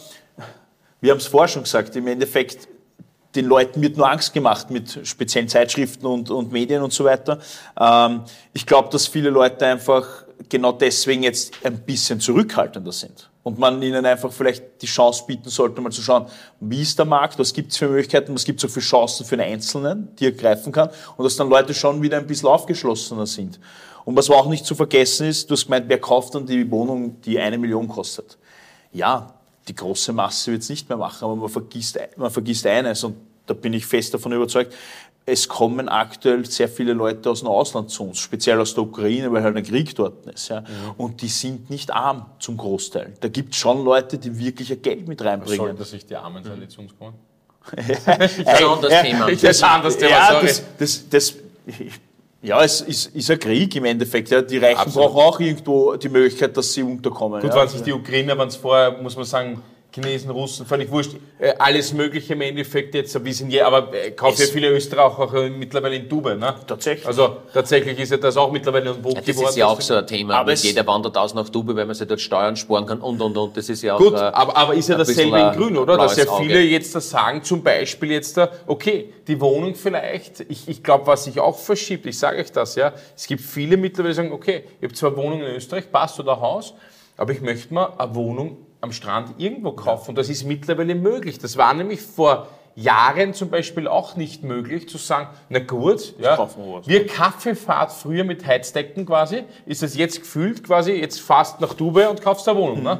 wir 1.05 1.11
haben 1.11 1.19
es 1.19 1.27
vorher 1.27 1.47
schon 1.47 1.61
gesagt, 1.61 1.95
im 1.95 2.07
Endeffekt, 2.07 2.67
den 3.35 3.45
Leuten 3.45 3.79
wird 3.79 3.95
nur 3.95 4.09
Angst 4.09 4.33
gemacht 4.33 4.71
mit 4.71 5.01
speziellen 5.03 5.47
Zeitschriften 5.47 6.07
und, 6.07 6.31
und 6.31 6.51
Medien 6.51 6.81
und 6.81 6.91
so 6.91 7.03
weiter. 7.03 7.37
Ähm, 7.79 8.23
ich 8.53 8.65
glaube, 8.65 8.89
dass 8.89 9.05
viele 9.05 9.29
Leute 9.29 9.67
einfach 9.67 10.25
genau 10.49 10.71
deswegen 10.71 11.21
jetzt 11.21 11.53
ein 11.63 11.77
bisschen 11.79 12.19
zurückhaltender 12.19 12.91
sind. 12.91 13.29
Und 13.43 13.59
man 13.59 13.79
ihnen 13.83 14.03
einfach 14.03 14.33
vielleicht 14.33 14.81
die 14.81 14.87
Chance 14.87 15.25
bieten 15.27 15.49
sollte, 15.49 15.79
mal 15.79 15.91
zu 15.91 16.01
schauen, 16.01 16.25
wie 16.59 16.81
ist 16.81 16.97
der 16.97 17.05
Markt, 17.05 17.37
was 17.37 17.53
gibt 17.53 17.71
es 17.71 17.77
für 17.77 17.87
Möglichkeiten, 17.87 18.33
was 18.33 18.43
gibt 18.43 18.63
es 18.63 18.67
auch 18.67 18.73
für 18.73 18.79
Chancen 18.79 19.27
für 19.27 19.37
den 19.37 19.45
Einzelnen, 19.45 20.15
die 20.15 20.25
er 20.25 20.31
greifen 20.31 20.71
kann. 20.71 20.89
Und 21.17 21.23
dass 21.23 21.35
dann 21.35 21.49
Leute 21.49 21.75
schon 21.75 22.01
wieder 22.01 22.17
ein 22.17 22.25
bisschen 22.25 22.49
aufgeschlossener 22.49 23.27
sind. 23.27 23.59
Und 24.05 24.17
was 24.17 24.27
auch 24.31 24.47
nicht 24.47 24.65
zu 24.65 24.73
vergessen 24.73 25.27
ist, 25.27 25.51
du 25.51 25.53
hast 25.53 25.65
gemeint, 25.65 25.85
wer 25.87 25.99
kauft 25.99 26.33
dann 26.33 26.47
die 26.47 26.71
Wohnung, 26.71 27.21
die 27.21 27.37
eine 27.39 27.59
Million 27.59 27.87
kostet? 27.87 28.39
Ja, 28.91 29.34
die 29.67 29.75
große 29.75 30.13
Masse 30.13 30.51
wird 30.51 30.61
es 30.61 30.69
nicht 30.69 30.89
mehr 30.89 30.97
machen, 30.97 31.25
aber 31.25 31.35
man 31.35 31.49
vergisst, 31.49 31.99
man 32.17 32.31
vergisst 32.31 32.65
eines 32.67 33.03
und 33.03 33.15
da 33.45 33.53
bin 33.53 33.73
ich 33.73 33.85
fest 33.85 34.13
davon 34.13 34.31
überzeugt, 34.31 34.73
es 35.27 35.47
kommen 35.47 35.89
aktuell 35.89 36.45
sehr 36.45 36.69
viele 36.69 36.93
Leute 36.93 37.31
aus 37.31 37.39
dem 37.39 37.47
Ausland 37.47 37.89
zu 37.89 38.03
uns, 38.03 38.19
speziell 38.19 38.59
aus 38.59 38.75
der 38.75 38.83
Ukraine, 38.83 39.31
weil 39.31 39.41
halt 39.41 39.57
ein 39.57 39.63
Krieg 39.63 39.95
dort 39.95 40.25
ist. 40.27 40.49
Ja. 40.49 40.63
Und 40.97 41.21
die 41.21 41.27
sind 41.27 41.69
nicht 41.71 41.91
arm 41.91 42.27
zum 42.39 42.57
Großteil. 42.57 43.13
Da 43.21 43.27
gibt 43.27 43.53
es 43.53 43.59
schon 43.59 43.83
Leute, 43.83 44.19
die 44.19 44.37
wirklich 44.37 44.69
ihr 44.69 44.75
Geld 44.75 45.07
mit 45.07 45.19
Sollen 45.19 45.41
reinbringen. 45.41 45.77
das 45.77 45.93
nicht 45.93 46.09
die 46.09 46.15
Armen 46.15 46.43
sein, 46.43 46.59
die 46.61 46.67
zu 46.67 46.81
uns 46.81 46.95
kommen? 46.97 47.15
das 47.75 48.37
ist 48.37 48.47
ein 48.47 48.63
anderes 48.63 49.01
Thema. 49.01 49.31
Das 49.31 49.43
ist 49.43 49.63
ein 49.63 49.69
anderes 49.71 49.97
Thema, 49.97 50.11
ja, 50.11 50.31
sorry. 50.31 50.45
das, 50.45 50.63
das, 50.77 51.09
das, 51.09 51.33
ja, 52.45 52.63
es 52.63 52.81
ist, 52.81 53.15
ist 53.15 53.31
ein 53.31 53.39
Krieg 53.39 53.75
im 53.75 53.85
Endeffekt. 53.85 54.29
Ja. 54.29 54.41
Die 54.41 54.57
Reichen 54.57 54.77
Absolut. 54.77 55.09
brauchen 55.09 55.21
auch 55.21 55.39
irgendwo 55.39 55.95
die 55.95 56.09
Möglichkeit, 56.09 56.55
dass 56.55 56.73
sie 56.73 56.83
unterkommen. 56.83 57.41
Gut, 57.41 57.49
ja. 57.49 57.55
waren 57.55 57.67
sich 57.67 57.81
die 57.81 57.91
Ukrainer, 57.91 58.37
waren 58.37 58.49
es 58.49 58.55
vorher, 58.55 58.91
muss 59.01 59.15
man 59.15 59.25
sagen, 59.25 59.61
Chinesen, 59.95 60.29
Russen, 60.29 60.65
völlig 60.65 60.91
wurscht. 60.91 61.11
Äh, 61.39 61.53
alles 61.57 61.93
Mögliche 61.93 62.33
im 62.33 62.41
Endeffekt 62.41 62.93
jetzt, 62.95 63.23
wie 63.23 63.31
sind 63.31 63.49
je, 63.49 63.61
aber 63.61 63.93
äh, 63.93 64.11
kaufen 64.11 64.41
ja 64.41 64.47
viele 64.47 64.69
Österreicher 64.69 65.19
auch 65.19 65.31
mittlerweile 65.49 65.95
in 65.95 66.09
Dubai, 66.09 66.35
ne? 66.35 66.53
Tatsächlich. 66.67 67.07
Also 67.07 67.37
tatsächlich 67.53 67.97
ist 67.99 68.11
ja 68.11 68.17
das 68.17 68.35
auch 68.35 68.51
mittlerweile 68.51 68.89
ein 68.89 69.01
Vogue 69.01 69.13
Ja, 69.15 69.21
das 69.21 69.41
ist 69.41 69.55
ja 69.55 69.67
auch 69.67 69.79
so 69.79 69.95
ein 69.95 70.05
Thema. 70.05 70.35
Aber 70.35 70.53
jeder 70.53 70.85
wandert 70.85 71.17
aus 71.17 71.33
nach 71.33 71.47
Dubai, 71.47 71.75
weil 71.75 71.85
man 71.85 71.95
sich 71.95 72.07
dort 72.07 72.19
Steuern 72.19 72.57
sparen 72.57 72.85
kann 72.85 72.99
und, 72.99 73.21
und, 73.21 73.37
und. 73.37 73.55
Das 73.55 73.69
ist 73.69 73.83
ja 73.83 73.95
auch... 73.95 73.99
Gut, 73.99 74.15
äh, 74.15 74.17
aber, 74.17 74.57
aber 74.57 74.73
ist 74.73 74.89
ja 74.89 74.97
dasselbe 74.97 75.39
in 75.39 75.51
Grün, 75.53 75.77
oder? 75.77 75.97
Dass 75.97 76.17
ja 76.17 76.25
viele 76.25 76.55
Auge. 76.55 76.59
jetzt 76.59 76.93
da 76.93 76.99
sagen, 76.99 77.41
zum 77.41 77.63
Beispiel 77.63 78.11
jetzt 78.11 78.35
da, 78.35 78.49
okay, 78.67 79.13
die 79.27 79.39
Wohnung 79.39 79.75
vielleicht, 79.75 80.41
ich, 80.49 80.67
ich 80.67 80.83
glaube, 80.83 81.07
was 81.07 81.23
sich 81.23 81.39
auch 81.39 81.57
verschiebt, 81.57 82.05
ich 82.05 82.19
sage 82.19 82.41
euch 82.41 82.51
das, 82.51 82.75
ja, 82.75 82.93
es 83.15 83.27
gibt 83.27 83.41
viele 83.41 83.77
mittlerweile, 83.77 84.13
die 84.13 84.17
sagen, 84.17 84.33
okay, 84.33 84.65
ich 84.79 84.83
habe 84.83 84.93
zwar 84.93 85.15
Wohnungen 85.15 85.45
in 85.45 85.55
Österreich, 85.55 85.89
passt 85.89 86.19
oder 86.19 86.41
Haus, 86.41 86.73
aber 87.15 87.31
ich 87.31 87.39
möchte 87.39 87.73
mir 87.73 87.97
eine 87.97 88.13
Wohnung 88.13 88.57
am 88.85 88.91
Strand 88.93 89.35
irgendwo 89.37 89.73
kaufen 89.73 90.09
und 90.11 90.17
das 90.17 90.29
ist 90.29 90.45
mittlerweile 90.45 90.95
möglich. 90.95 91.37
Das 91.39 91.57
war 91.57 91.73
nämlich 91.73 92.01
vor 92.01 92.47
Jahren 92.77 93.33
zum 93.33 93.49
Beispiel 93.49 93.87
auch 93.87 94.15
nicht 94.15 94.43
möglich 94.43 94.89
zu 94.89 94.97
sagen, 94.97 95.27
na 95.49 95.59
gut, 95.59 96.13
ja, 96.19 96.35
wir 96.87 97.07
Kaffeefahrt 97.07 97.91
früher 97.91 98.23
mit 98.23 98.45
Heizdecken 98.45 99.05
quasi, 99.05 99.43
ist 99.65 99.81
es 99.83 99.95
jetzt 99.95 100.19
gefühlt 100.21 100.63
quasi, 100.63 100.91
jetzt 100.93 101.19
fast 101.21 101.61
nach 101.61 101.73
Dubai 101.73 102.07
und 102.09 102.21
kaufst 102.21 102.47
eine 102.49 102.57
Wohnung, 102.59 102.83
ne? 102.83 102.99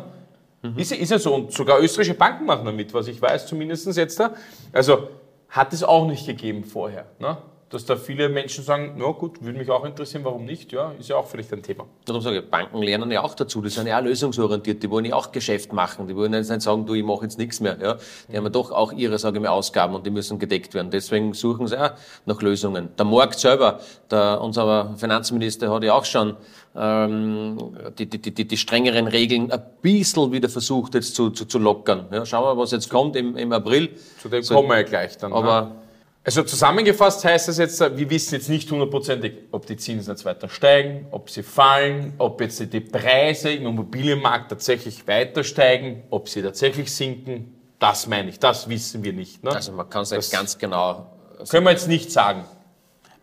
Ist, 0.78 0.90
ja- 0.92 0.98
ist 0.98 1.12
ja 1.12 1.20
so. 1.20 1.36
Und 1.36 1.52
sogar 1.52 1.80
österreichische 1.80 2.18
Banken 2.18 2.46
machen 2.46 2.66
damit, 2.66 2.92
was 2.94 3.08
ich 3.08 3.22
weiß, 3.22 3.46
zumindest 3.46 3.86
jetzt 3.98 4.20
da. 4.20 4.34
Also 4.74 5.10
hat 5.50 5.74
es 5.74 5.84
auch 5.84 6.08
nicht 6.08 6.26
gegeben 6.26 6.64
vorher. 6.64 7.06
Ne? 7.20 7.38
Dass 7.76 7.84
da 7.84 7.98
viele 7.98 8.30
Menschen 8.30 8.64
sagen, 8.64 8.94
na 8.96 9.12
gut, 9.12 9.44
würde 9.44 9.60
mich 9.60 9.70
auch 9.70 9.84
interessieren, 9.84 10.24
warum 10.24 10.46
nicht? 10.46 10.72
Ja, 10.72 10.94
ist 10.98 11.10
ja 11.10 11.18
auch 11.18 11.28
vielleicht 11.28 11.52
ein 11.52 11.62
Thema. 11.62 11.84
Darum 12.06 12.22
sage 12.22 12.40
ich, 12.40 12.50
Banken 12.50 12.82
lernen 12.82 13.12
ja 13.12 13.22
auch 13.22 13.34
dazu. 13.34 13.62
Die 13.62 13.68
sind 13.68 13.86
ja 13.86 14.00
auch 14.00 14.02
lösungsorientiert. 14.02 14.82
Die 14.82 14.90
wollen 14.90 15.04
ja 15.04 15.14
auch 15.14 15.34
Geschäft 15.34 15.74
machen. 15.74 16.08
Die 16.08 16.16
wollen 16.16 16.34
jetzt 16.34 16.50
nicht 16.50 16.62
sagen, 16.62 16.86
du, 16.86 16.94
ich 16.94 17.04
mache 17.04 17.24
jetzt 17.24 17.38
nichts 17.38 17.60
mehr. 17.60 17.78
Ja? 17.82 17.98
Die 18.32 18.38
haben 18.38 18.46
ja 18.46 18.50
doch 18.50 18.72
auch 18.72 18.94
ihre, 18.94 19.20
sage 19.20 19.40
ich 19.40 19.44
mal, 19.44 19.50
Ausgaben 19.50 19.94
und 19.94 20.06
die 20.06 20.10
müssen 20.10 20.40
gedeckt 20.40 20.74
werden. 20.74 20.90
Deswegen 20.90 21.34
suchen 21.34 21.68
sie 21.68 21.78
auch 21.78 21.92
nach 22.26 22.42
Lösungen. 22.42 22.92
Der 22.98 23.04
Markt 23.06 23.40
selber, 23.40 23.82
der, 24.10 24.40
unser 24.40 24.96
Finanzminister 24.96 25.70
hat 25.70 25.84
ja 25.84 25.96
auch 25.96 26.06
schon 26.06 26.38
ähm, 26.78 27.76
die, 28.00 28.06
die, 28.06 28.22
die, 28.22 28.48
die 28.48 28.58
strengeren 28.58 29.08
Regeln 29.08 29.52
ein 29.52 29.62
bisschen 29.82 30.32
wieder 30.32 30.48
versucht 30.48 30.94
jetzt 30.94 31.14
zu, 31.14 31.30
zu, 31.32 31.44
zu 31.44 31.60
lockern. 31.60 32.06
Ja? 32.10 32.26
Schauen 32.26 32.46
wir, 32.46 32.58
was 32.58 32.72
jetzt 32.72 32.90
kommt 32.90 33.18
im, 33.18 33.36
im 33.36 33.52
April. 33.52 33.90
Zu 34.22 34.30
dem 34.30 34.44
So, 34.44 34.56
kommen 34.56 34.70
wir 34.70 34.78
ja 34.78 34.84
gleich 34.84 35.18
dann. 35.18 35.34
Aber 35.34 35.62
ne? 35.62 35.85
Also 36.26 36.42
zusammengefasst 36.42 37.24
heißt 37.24 37.50
das 37.50 37.60
jetzt, 37.60 37.80
wir 37.80 38.10
wissen 38.10 38.34
jetzt 38.34 38.50
nicht 38.50 38.72
hundertprozentig, 38.72 39.34
ob 39.52 39.68
die 39.68 39.78
Zinsen 39.78 40.12
jetzt 40.12 40.26
weiter 40.26 40.50
steigen, 40.50 41.06
ob 41.12 41.30
sie 41.30 41.44
fallen, 41.44 42.16
ob 42.18 42.42
jetzt 42.42 42.74
die 42.74 42.80
Preise 42.80 43.52
im 43.52 43.68
Immobilienmarkt 43.68 44.50
tatsächlich 44.50 45.08
weiter 45.08 45.44
steigen, 45.44 46.02
ob 46.10 46.28
sie 46.28 46.42
tatsächlich 46.42 46.92
sinken. 46.92 47.54
Das 47.78 48.08
meine 48.08 48.30
ich, 48.30 48.40
das 48.40 48.68
wissen 48.68 49.04
wir 49.04 49.14
nicht. 49.14 49.44
Ne? 49.44 49.52
also 49.52 49.72
man 49.74 49.88
kann 49.88 50.02
es 50.02 50.10
nicht 50.12 50.32
ganz 50.32 50.58
genau 50.58 51.12
Können 51.48 51.64
wir 51.64 51.72
jetzt 51.72 51.88
nicht 51.88 52.12
sagen. 52.12 52.46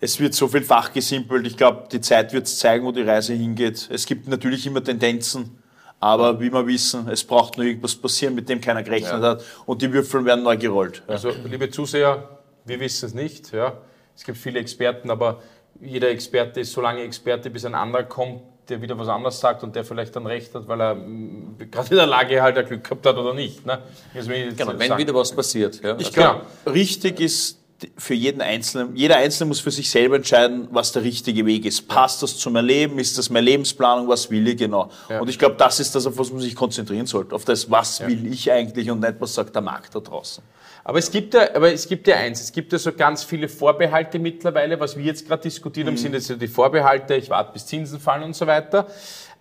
Es 0.01 0.21
wird 0.21 0.35
so 0.35 0.47
viel 0.47 0.63
fachgesimpelt. 0.63 1.45
Ich 1.45 1.57
glaube, 1.57 1.89
die 1.91 2.01
Zeit 2.01 2.33
wird 2.33 2.47
zeigen, 2.47 2.85
wo 2.85 2.93
die 2.93 3.03
Reise 3.03 3.35
hingeht. 3.35 3.89
Es 3.91 4.07
gibt 4.07 4.29
natürlich 4.29 4.65
immer 4.65 4.83
Tendenzen, 4.83 5.59
aber 5.99 6.39
wie 6.41 6.53
wir 6.53 6.65
wissen, 6.69 7.09
es 7.09 7.25
braucht 7.25 7.57
nur 7.57 7.67
irgendwas 7.67 7.97
passieren, 7.97 8.37
mit 8.37 8.49
dem 8.49 8.61
keiner 8.61 8.85
gerechnet 8.85 9.23
hat 9.23 9.43
und 9.67 9.83
die 9.83 9.93
Würfel 9.93 10.25
werden 10.25 10.45
neu 10.45 10.57
gerollt. 10.57 11.03
Also, 11.09 11.33
liebe 11.45 11.69
Zuseher, 11.69 12.42
wir 12.65 12.81
wissen 12.81 13.07
es 13.07 13.15
nicht. 13.15 13.53
Ja. 13.53 13.79
Es 14.17 14.25
gibt 14.25 14.39
viele 14.39 14.59
Experten, 14.61 15.11
aber 15.11 15.43
jeder 15.81 16.11
Experte 16.11 16.61
ist 16.61 16.73
so 16.73 16.81
lange 16.81 17.03
Experte, 17.03 17.51
bis 17.51 17.65
ein 17.65 17.75
anderer 17.75 18.05
kommt, 18.05 18.43
der 18.69 18.81
wieder 18.81 18.97
was 18.99 19.09
anderes 19.09 19.41
sagt 19.41 19.63
und 19.65 19.75
der 19.75 19.85
vielleicht 19.85 20.15
dann 20.15 20.27
recht 20.27 20.55
hat, 20.55 20.69
weil 20.69 20.81
er 20.81 20.95
mm, 20.95 21.57
gerade 21.71 21.91
in 21.91 21.97
der 21.97 22.07
Lage 22.07 22.41
halt 22.41 22.57
ein 22.57 22.67
Glück 22.67 22.85
gehabt 22.85 23.05
hat 23.07 23.17
oder 23.17 23.35
nicht. 23.35 23.67
Ne? 23.67 23.81
Genau, 24.15 24.79
wenn 24.79 24.89
sagen. 24.89 24.99
wieder 25.01 25.15
was 25.15 25.33
passiert. 25.33 25.83
Ja. 25.83 25.97
Ich 25.99 26.13
Genau. 26.13 26.41
glaube, 26.65 26.75
richtig 26.75 27.21
ist 27.21 27.59
für 27.97 28.15
jeden 28.15 28.41
Einzelnen, 28.41 28.95
jeder 28.95 29.17
Einzelne 29.17 29.49
muss 29.49 29.59
für 29.59 29.73
sich 29.73 29.91
selber 29.91 30.17
entscheiden, 30.17 30.69
was 30.71 30.93
der 30.93 31.03
richtige 31.03 31.45
Weg 31.47 31.65
ist. 31.65 31.89
Passt 31.89 32.23
das 32.23 32.39
zu 32.39 32.51
meinem 32.51 32.67
Leben? 32.67 32.99
Ist 33.01 33.19
das 33.19 33.29
meine 33.29 33.45
Lebensplanung? 33.47 34.07
Was 34.07 34.31
will 34.31 34.47
ich 34.47 34.57
genau? 34.57 34.91
Ja. 35.09 35.21
Und 35.21 35.29
ich 35.29 35.39
glaube, 35.39 35.57
das 35.57 35.81
ist 35.81 35.93
das, 35.95 36.07
auf 36.07 36.17
was 36.17 36.31
man 36.31 36.41
sich 36.41 36.55
konzentrieren 36.55 37.07
sollte. 37.07 37.35
Auf 37.35 37.45
das, 37.45 37.69
was 37.71 38.07
will 38.07 38.33
ich 38.33 38.53
eigentlich 38.53 38.89
und 38.91 39.01
nicht, 39.01 39.15
was 39.19 39.35
sagt 39.35 39.55
der 39.55 39.63
Markt 39.63 39.95
da 39.95 40.01
draußen. 40.01 40.45
Aber 40.85 40.99
es 40.99 41.11
gibt 41.11 41.35
ja, 41.35 41.55
aber 41.55 41.73
es 41.73 41.87
gibt 41.87 42.09
ja 42.09 42.17
eins, 42.17 42.41
es 42.41 42.53
gibt 42.53 42.73
ja 42.73 42.79
so 42.79 42.93
ganz 42.93 43.23
viele 43.23 43.49
Vorbehalte 43.49 44.19
mittlerweile, 44.19 44.81
was 44.81 44.97
wir 44.97 45.05
jetzt 45.05 45.29
gerade 45.29 45.43
diskutiert 45.43 45.87
haben, 45.87 45.97
sind 45.97 46.15
jetzt 46.15 46.27
so 46.27 46.35
die 46.35 46.49
Vorbehalte, 46.49 47.15
ich 47.15 47.31
warte 47.31 47.53
bis 47.53 47.67
Zinsen 47.67 48.01
fallen 48.01 48.25
und 48.25 48.35
so 48.35 48.47
weiter. 48.47 48.87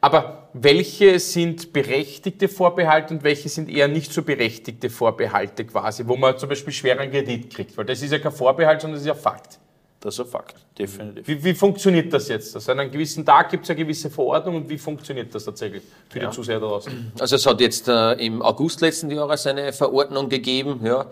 Aber 0.01 0.49
welche 0.53 1.19
sind 1.19 1.73
berechtigte 1.73 2.47
Vorbehalte 2.47 3.13
und 3.13 3.23
welche 3.23 3.49
sind 3.49 3.69
eher 3.69 3.87
nicht 3.87 4.11
so 4.11 4.23
berechtigte 4.23 4.89
Vorbehalte 4.89 5.65
quasi, 5.65 6.07
wo 6.07 6.17
man 6.17 6.37
zum 6.37 6.49
Beispiel 6.49 6.73
schweren 6.73 7.09
Kredit 7.11 7.53
kriegt? 7.53 7.77
Weil 7.77 7.85
das 7.85 8.01
ist 8.01 8.11
ja 8.11 8.19
kein 8.19 8.31
Vorbehalt, 8.31 8.81
sondern 8.81 8.95
das 8.95 9.03
ist 9.03 9.07
ja 9.07 9.15
Fakt. 9.15 9.60
Das 10.01 10.15
ist 10.15 10.19
ein 10.21 10.25
Fakt, 10.25 10.55
definitiv. 10.79 11.27
Wie, 11.27 11.43
wie 11.43 11.53
funktioniert 11.53 12.11
das 12.11 12.27
jetzt? 12.27 12.55
Also 12.55 12.71
an 12.71 12.79
einem 12.79 12.91
gewissen 12.91 13.23
Tag 13.23 13.51
gibt 13.51 13.65
es 13.65 13.69
eine 13.69 13.77
gewisse 13.77 14.09
Verordnung 14.09 14.55
und 14.55 14.67
wie 14.67 14.79
funktioniert 14.79 15.33
das 15.33 15.45
tatsächlich 15.45 15.83
für 16.09 16.19
die 16.19 16.29
Zuseher 16.31 16.59
da 16.59 16.65
draußen? 16.65 17.11
Also 17.19 17.35
es 17.35 17.45
hat 17.45 17.61
jetzt 17.61 17.87
äh, 17.87 18.13
im 18.13 18.41
August 18.41 18.81
letzten 18.81 19.11
Jahres 19.11 19.45
eine 19.45 19.71
Verordnung 19.71 20.27
gegeben, 20.27 20.79
ja, 20.83 21.05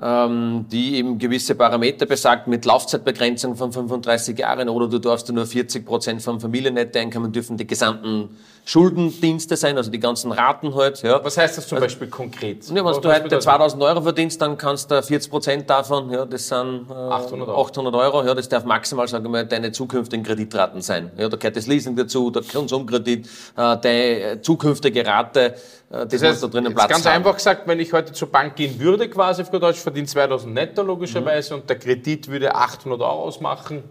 die 0.00 0.96
eben 0.96 1.18
gewisse 1.18 1.54
Parameter 1.54 2.06
besagt 2.06 2.48
mit 2.48 2.64
Laufzeitbegrenzung 2.64 3.54
von 3.56 3.72
35 3.72 4.36
Jahren 4.38 4.68
oder 4.68 4.88
du 4.88 4.98
darfst 4.98 5.30
nur 5.30 5.46
40 5.46 5.86
Prozent 5.86 6.22
vom 6.22 6.40
Familiennettoeinkommen 6.40 7.30
dürfen 7.30 7.56
die 7.56 7.66
gesamten 7.66 8.30
Schuldendienste 8.64 9.56
sein, 9.56 9.76
also 9.76 9.90
die 9.90 9.98
ganzen 10.00 10.32
Raten 10.32 10.74
halt. 10.74 11.02
Ja. 11.02 11.22
Was 11.24 11.36
heißt 11.36 11.58
das 11.58 11.66
zum 11.68 11.78
Beispiel 11.80 12.06
konkret? 12.08 12.64
Ja, 12.68 12.74
wenn 12.76 12.84
Was 12.84 13.00
du 13.00 13.08
heute 13.10 13.24
bedeutet- 13.24 13.42
2000 13.42 13.82
Euro 13.82 14.00
verdienst, 14.00 14.40
dann 14.40 14.56
kannst 14.56 14.90
du 14.90 15.02
40 15.02 15.30
Prozent 15.30 15.70
davon, 15.70 16.10
ja, 16.10 16.24
das 16.24 16.48
sind 16.48 16.86
äh, 16.88 16.92
800 16.94 17.48
Euro. 17.48 17.60
800 17.62 17.94
Euro, 17.94 18.24
ja, 18.24 18.34
das 18.34 18.48
darf 18.48 18.64
maximal, 18.64 19.06
sagen 19.08 19.24
wir 19.24 19.30
mal, 19.30 19.46
deine 19.46 19.72
zukünftigen 19.72 20.24
Kreditraten 20.24 20.80
sein. 20.80 21.10
Ja, 21.18 21.28
da 21.28 21.36
gehört 21.36 21.56
das 21.56 21.66
Leasing 21.66 21.96
dazu, 21.96 22.30
der 22.30 22.42
Konsumkredit, 22.42 23.26
äh, 23.56 23.76
deine 23.78 24.40
zukünftige 24.42 25.04
Rate, 25.04 25.40
äh, 25.40 25.50
das, 25.90 26.08
Das 26.08 26.12
muss 26.12 26.30
heißt, 26.30 26.42
da 26.44 26.46
drinnen 26.46 26.72
Platz 26.72 26.88
ganz 26.88 27.04
haben. 27.04 27.14
einfach 27.16 27.34
gesagt, 27.34 27.66
wenn 27.66 27.80
ich 27.80 27.92
heute 27.92 28.12
zur 28.12 28.28
Bank 28.28 28.54
gehen 28.56 28.78
würde, 28.78 29.08
quasi 29.10 29.42
auf 29.42 29.50
Deutsch, 29.50 29.80
verdiene 29.82 30.06
2000 30.06 30.52
netto 30.54 30.82
logischerweise 30.82 31.54
und 31.54 31.68
der 31.68 31.78
Kredit 31.78 32.28
würde 32.28 32.54
800 32.54 33.00
Euro 33.00 33.22
ausmachen 33.24 33.82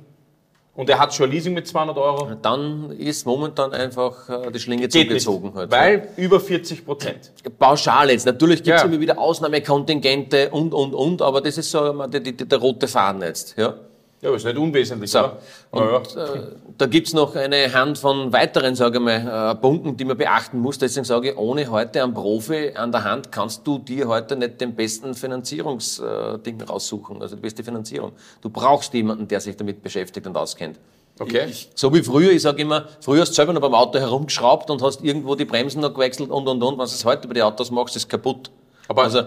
und 0.73 0.89
er 0.89 0.99
hat 0.99 1.13
schon 1.13 1.29
Leasing 1.29 1.53
mit 1.53 1.67
200 1.67 1.97
Euro. 1.97 2.31
Dann 2.41 2.91
ist 2.91 3.25
momentan 3.25 3.73
einfach 3.73 4.29
äh, 4.29 4.51
die 4.51 4.59
Schlinge 4.59 4.87
Geht 4.87 5.09
nicht, 5.09 5.21
zugezogen. 5.21 5.53
Halt, 5.53 5.69
weil 5.71 6.07
über 6.15 6.39
40 6.39 6.85
Prozent. 6.85 7.31
Pauschal 7.59 8.09
jetzt. 8.09 8.25
Natürlich 8.25 8.63
gibt 8.63 8.77
es 8.77 8.81
Ja. 8.83 8.87
immer 8.87 8.99
wieder 8.99 9.19
Ausnahmekontingente 9.19 10.49
und, 10.49 10.73
und, 10.73 10.93
und, 10.93 11.21
aber 11.21 11.41
das 11.41 11.57
ist 11.57 11.71
so 11.71 12.07
der, 12.07 12.21
der, 12.21 12.31
der 12.33 12.57
rote 12.57 12.87
Faden 12.87 13.21
jetzt. 13.21 13.57
Ja. 13.57 13.75
Ja, 14.21 14.29
aber 14.29 14.37
ist 14.37 14.45
nicht 14.45 14.57
unwesentlich, 14.57 15.09
So. 15.09 15.19
oder? 15.19 15.97
Und 15.97 16.13
Ja, 16.15 16.23
äh, 16.25 16.41
da 16.77 16.85
gibt's 16.85 17.11
noch 17.13 17.35
eine 17.35 17.73
Hand 17.73 17.97
von 17.97 18.31
weiteren, 18.31 18.75
sage 18.75 18.99
ich 18.99 19.03
mal, 19.03 19.51
äh, 19.51 19.55
Punkten, 19.55 19.97
die 19.97 20.05
man 20.05 20.15
beachten 20.15 20.59
muss. 20.59 20.77
Deswegen 20.77 21.05
sage 21.05 21.31
ich, 21.31 21.37
ohne 21.37 21.69
heute 21.71 22.03
einen 22.03 22.13
Profi 22.13 22.71
an 22.75 22.91
der 22.91 23.03
Hand 23.03 23.31
kannst 23.31 23.65
du 23.65 23.79
dir 23.79 24.07
heute 24.07 24.35
nicht 24.35 24.61
den 24.61 24.75
besten 24.75 25.15
Finanzierungsding 25.15 26.61
raussuchen, 26.61 27.19
also 27.19 27.35
die 27.35 27.41
beste 27.41 27.63
Finanzierung. 27.63 28.11
Du 28.41 28.49
brauchst 28.49 28.93
jemanden, 28.93 29.27
der 29.27 29.41
sich 29.41 29.57
damit 29.57 29.81
beschäftigt 29.81 30.27
und 30.27 30.37
auskennt. 30.37 30.77
Okay. 31.19 31.51
So 31.75 31.93
wie 31.93 32.01
früher, 32.03 32.31
ich 32.31 32.43
sage 32.43 32.61
immer, 32.61 32.85
früher 32.99 33.21
hast 33.21 33.29
du 33.29 33.35
selber 33.35 33.53
noch 33.53 33.61
beim 33.61 33.73
Auto 33.73 33.99
herumgeschraubt 33.99 34.69
und 34.69 34.81
hast 34.83 35.03
irgendwo 35.03 35.35
die 35.35 35.45
Bremsen 35.45 35.81
noch 35.81 35.93
gewechselt 35.93 36.29
und 36.29 36.47
und 36.47 36.61
und. 36.61 36.77
Was 36.77 36.97
du 36.97 37.05
heute 37.09 37.27
bei 37.27 37.33
den 37.33 37.43
Autos 37.43 37.69
machst, 37.71 37.95
ist 37.95 38.07
kaputt. 38.07 38.51
Aber 38.87 39.03
also, 39.03 39.23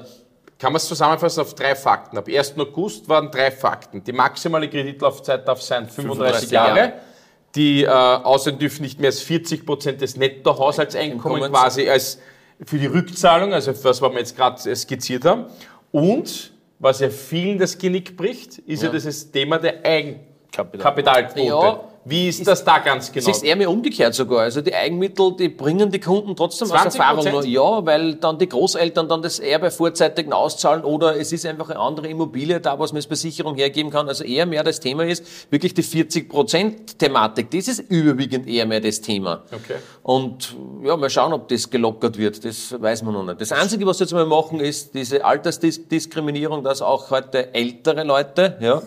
kann 0.65 0.73
man 0.73 0.79
es 0.79 0.89
zusammenfassen 0.89 1.43
auf 1.43 1.55
drei 1.55 1.75
Fakten? 1.75 2.17
Ab 2.17 2.27
1. 2.27 2.59
August 2.59 3.07
waren 3.07 3.31
drei 3.31 3.51
Fakten. 3.51 4.03
Die 4.03 4.13
maximale 4.13 4.71
Kreditlaufzeit 4.71 5.47
darf 5.47 5.61
sein 5.61 5.87
35, 5.91 6.49
35 6.49 6.51
Jahre. 6.53 6.79
Jahre. 6.79 6.93
Die 7.55 7.85
äh, 7.85 7.89
außerdem 7.89 8.59
dürfen 8.61 8.81
nicht 8.83 8.99
mehr 8.99 9.09
als 9.09 9.21
40 9.21 9.67
Prozent 9.67 10.01
des 10.01 10.17
Nettohaushaltseinkommens 10.17 11.45
Einkommens. 11.45 11.61
quasi 11.61 11.87
als 11.91 12.19
für 12.65 12.79
die 12.79 12.87
Rückzahlung, 12.87 13.53
also 13.53 13.75
für 13.75 13.89
das, 13.89 14.01
was 14.01 14.11
wir 14.11 14.19
jetzt 14.19 14.37
gerade 14.39 14.75
skizziert 14.75 15.27
haben. 15.27 15.45
Und 15.93 16.55
was 16.79 17.01
ja 17.01 17.11
vielen 17.11 17.59
das 17.59 17.77
Genick 17.77 18.17
bricht, 18.17 18.57
ist 18.61 18.81
ja, 18.83 18.89
Ja. 18.89 18.95
dieses 18.95 19.31
Thema 19.31 19.59
der 19.59 19.75
Kapital. 19.83 20.15
Eigenkapitalquote. 20.55 21.45
Ja. 21.47 21.85
Wie 22.07 22.29
ist, 22.29 22.47
das 22.47 22.63
da 22.65 22.79
ganz 22.79 23.11
genau? 23.11 23.31
Es 23.31 23.37
ist 23.39 23.45
eher 23.45 23.57
mehr 23.57 23.71
umgekehrt 23.71 24.15
sogar. 24.15 24.41
Also 24.41 24.61
die 24.61 24.75
Eigenmittel, 24.75 25.35
die 25.39 25.49
bringen 25.49 25.91
die 25.91 26.01
Kunden 26.01 26.37
trotzdem 26.37 26.71
aus 26.71 26.79
20%? 26.79 26.85
Erfahrung 26.85 27.33
noch. 27.33 27.45
Ja, 27.45 27.87
weil 27.87 28.17
dann 28.17 28.39
die 28.39 28.49
Großeltern 28.49 29.09
dann 29.09 29.23
das 29.23 29.39
Erbe 29.39 29.71
vorzeitig 29.71 30.31
auszahlen 30.31 30.85
oder 30.85 31.17
es 31.19 31.33
ist 31.33 31.47
einfach 31.47 31.71
eine 31.71 31.81
andere 31.81 32.09
Immobilie 32.09 32.61
da, 32.61 32.79
was 32.79 32.93
man 32.93 32.99
als 32.99 33.07
Besicherung 33.07 33.57
hergeben 33.57 33.91
kann. 33.91 34.09
Also 34.09 34.25
eher 34.25 34.45
mehr 34.45 34.63
das 34.63 34.81
Thema 34.81 35.05
ist 35.05 35.51
wirklich 35.51 35.73
die 35.73 35.83
40%-Thematik. 35.83 37.51
Das 37.51 37.69
ist 37.69 37.79
überwiegend 37.91 38.47
eher 38.47 38.67
mehr 38.67 38.81
das 38.81 39.01
Thema. 39.01 39.43
Okay. 39.51 39.77
Und 40.03 40.55
ja, 40.83 40.97
mal 40.99 41.09
schauen, 41.09 41.33
ob 41.33 41.49
das 41.49 41.71
gelockert 41.71 42.19
wird. 42.19 42.45
Das 42.45 42.75
weiß 42.79 43.03
man 43.03 43.15
noch 43.15 43.25
nicht. 43.25 43.41
Das 43.41 43.53
Einzige, 43.53 43.87
was 43.87 43.99
wir 43.99 44.05
jetzt 44.05 44.13
mal 44.13 44.27
machen, 44.27 44.61
ist 44.61 44.95
diese 44.95 45.25
Altersdiskriminierung, 45.25 46.63
dass 46.63 46.83
auch 46.83 47.11
heute 47.11 47.55
ältere 47.55 48.05
Leute, 48.05 48.59
ja, 48.61 48.83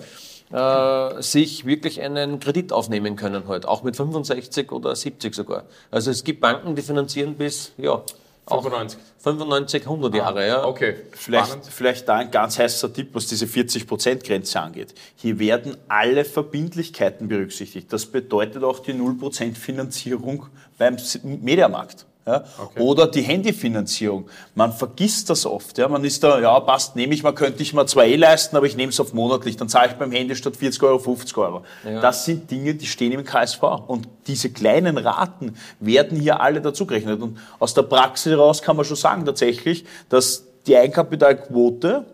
äh, 0.52 1.22
sich 1.22 1.66
wirklich 1.66 2.02
einen 2.02 2.40
Kredit 2.40 2.72
aufnehmen 2.72 3.16
können 3.16 3.48
heute, 3.48 3.68
auch 3.68 3.84
mit 3.84 3.96
65 3.96 4.72
oder 4.72 4.96
70 4.96 5.36
sogar. 5.36 5.64
Also 5.92 6.12
es 6.12 6.24
gibt 6.24 6.42
Banken, 6.42 6.76
die 6.76 6.82
finanzieren 6.82 7.36
bis 7.36 7.74
ja, 7.78 8.02
auch 8.46 8.64
95. 8.64 9.00
95, 9.20 9.84
100 9.84 10.16
Jahre. 10.16 10.48
Ja. 10.48 10.66
Okay, 10.66 10.96
Vielleicht, 11.12 11.48
spannend. 11.48 11.66
vielleicht 11.70 12.08
da 12.08 12.16
ein 12.16 12.32
ganz 12.32 12.58
heißer 12.58 12.94
Tipp, 12.94 13.10
was 13.14 13.28
diese 13.28 13.46
40%-Grenze 13.46 14.60
angeht. 14.62 14.94
Hier 15.16 15.38
werden 15.40 15.76
alle 15.90 16.24
Verbindlichkeiten 16.24 17.28
berücksichtigt. 17.28 17.92
Das 17.92 18.06
bedeutet 18.06 18.64
auch 18.64 18.80
die 18.80 18.94
0% 18.94 19.56
Finanzierung 19.56 20.46
beim 20.78 20.96
Mediamarkt. 21.24 22.06
Ja? 22.28 22.44
Oder 22.78 23.08
die 23.08 23.22
Handyfinanzierung. 23.22 24.30
Man 24.54 24.74
vergisst 24.74 25.30
das 25.30 25.46
oft. 25.46 25.78
Ja? 25.78 25.88
Man 25.88 26.04
ist 26.04 26.24
da, 26.24 26.40
ja, 26.40 26.60
passt, 26.60 26.96
nehme 26.96 27.14
ich 27.14 27.24
mal, 27.24 27.32
könnte 27.32 27.64
ich 27.64 27.74
mal 27.74 27.88
zwei 27.88 28.10
eh 28.10 28.16
leisten, 28.18 28.58
aber 28.58 28.66
ich 28.66 28.76
nehme 28.76 28.92
es 28.92 29.00
auf 29.00 29.14
monatlich. 29.14 29.56
Dann 29.56 29.70
zahle 29.70 29.88
ich 29.92 29.94
beim 29.94 30.12
Handy 30.12 30.36
statt 30.36 30.58
40 30.58 30.84
Euro 30.84 31.00
50 31.00 31.38
Euro. 31.38 31.64
Das 31.84 32.26
sind 32.26 32.52
Dinge, 32.52 32.76
die 32.76 32.86
stehen 32.86 33.14
im 33.14 33.24
KSV. 33.24 33.64
Und 33.88 34.10
diese 34.28 34.50
kleinen 34.50 34.98
Raten 34.98 35.56
werden 35.80 36.20
hier 36.20 36.42
alle 36.42 36.62
dazugerechnet. 36.62 37.22
Und 37.22 37.40
aus 37.60 37.74
der 37.74 37.84
Praxis 37.84 38.34
heraus 38.34 38.62
kann 38.62 38.76
man 38.76 38.86
schon 38.86 38.98
sagen 38.98 39.26
tatsächlich, 39.26 39.86
dass 40.10 40.44
die 40.68 40.76
Eigenkapitalquote 40.76 42.06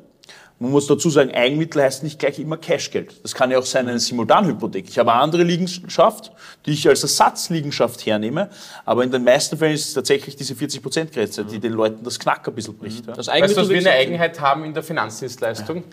man 0.64 0.72
muss 0.72 0.88
dazu 0.88 1.10
sagen, 1.10 1.32
Eigenmittel 1.32 1.82
heißt 1.82 2.04
nicht 2.04 2.20
gleich 2.20 2.40
immer 2.40 2.56
Cashgeld. 2.56 3.22
Das 3.22 3.36
kann 3.36 3.52
ja 3.52 3.60
auch 3.60 3.66
sein 3.66 3.90
eine 3.90 4.00
Simultanhypothek. 4.00 4.88
Ich 4.88 4.98
habe 4.98 5.12
eine 5.12 5.22
andere 5.22 5.44
Liegenschaft, 5.44 6.32
die 6.66 6.72
ich 6.72 6.88
als 6.88 7.04
Ersatzliegenschaft 7.04 8.06
hernehme, 8.06 8.50
aber 8.86 9.04
in 9.04 9.12
den 9.12 9.26
meisten 9.26 9.58
Fällen 9.58 9.74
ist 9.74 9.90
es 9.90 9.94
tatsächlich 9.94 10.38
diese 10.38 10.54
40%-Grenze, 10.54 11.44
die 11.44 11.60
den 11.60 11.74
Leuten 11.74 12.02
das 12.06 12.18
Knack 12.18 12.48
ein 12.48 12.56
bisschen 12.56 12.78
bricht. 12.78 13.06
Ja. 13.06 13.14
Das 13.14 13.28
Weißt 13.28 13.28
du, 13.28 13.32
Eigenmittel, 13.34 13.64
was 13.64 13.70
wir 13.70 13.78
eine 13.78 13.92
Eigenheit 13.92 14.40
haben 14.40 14.64
in 14.64 14.74
der 14.74 14.84
Finanzdienstleistung? 14.84 15.84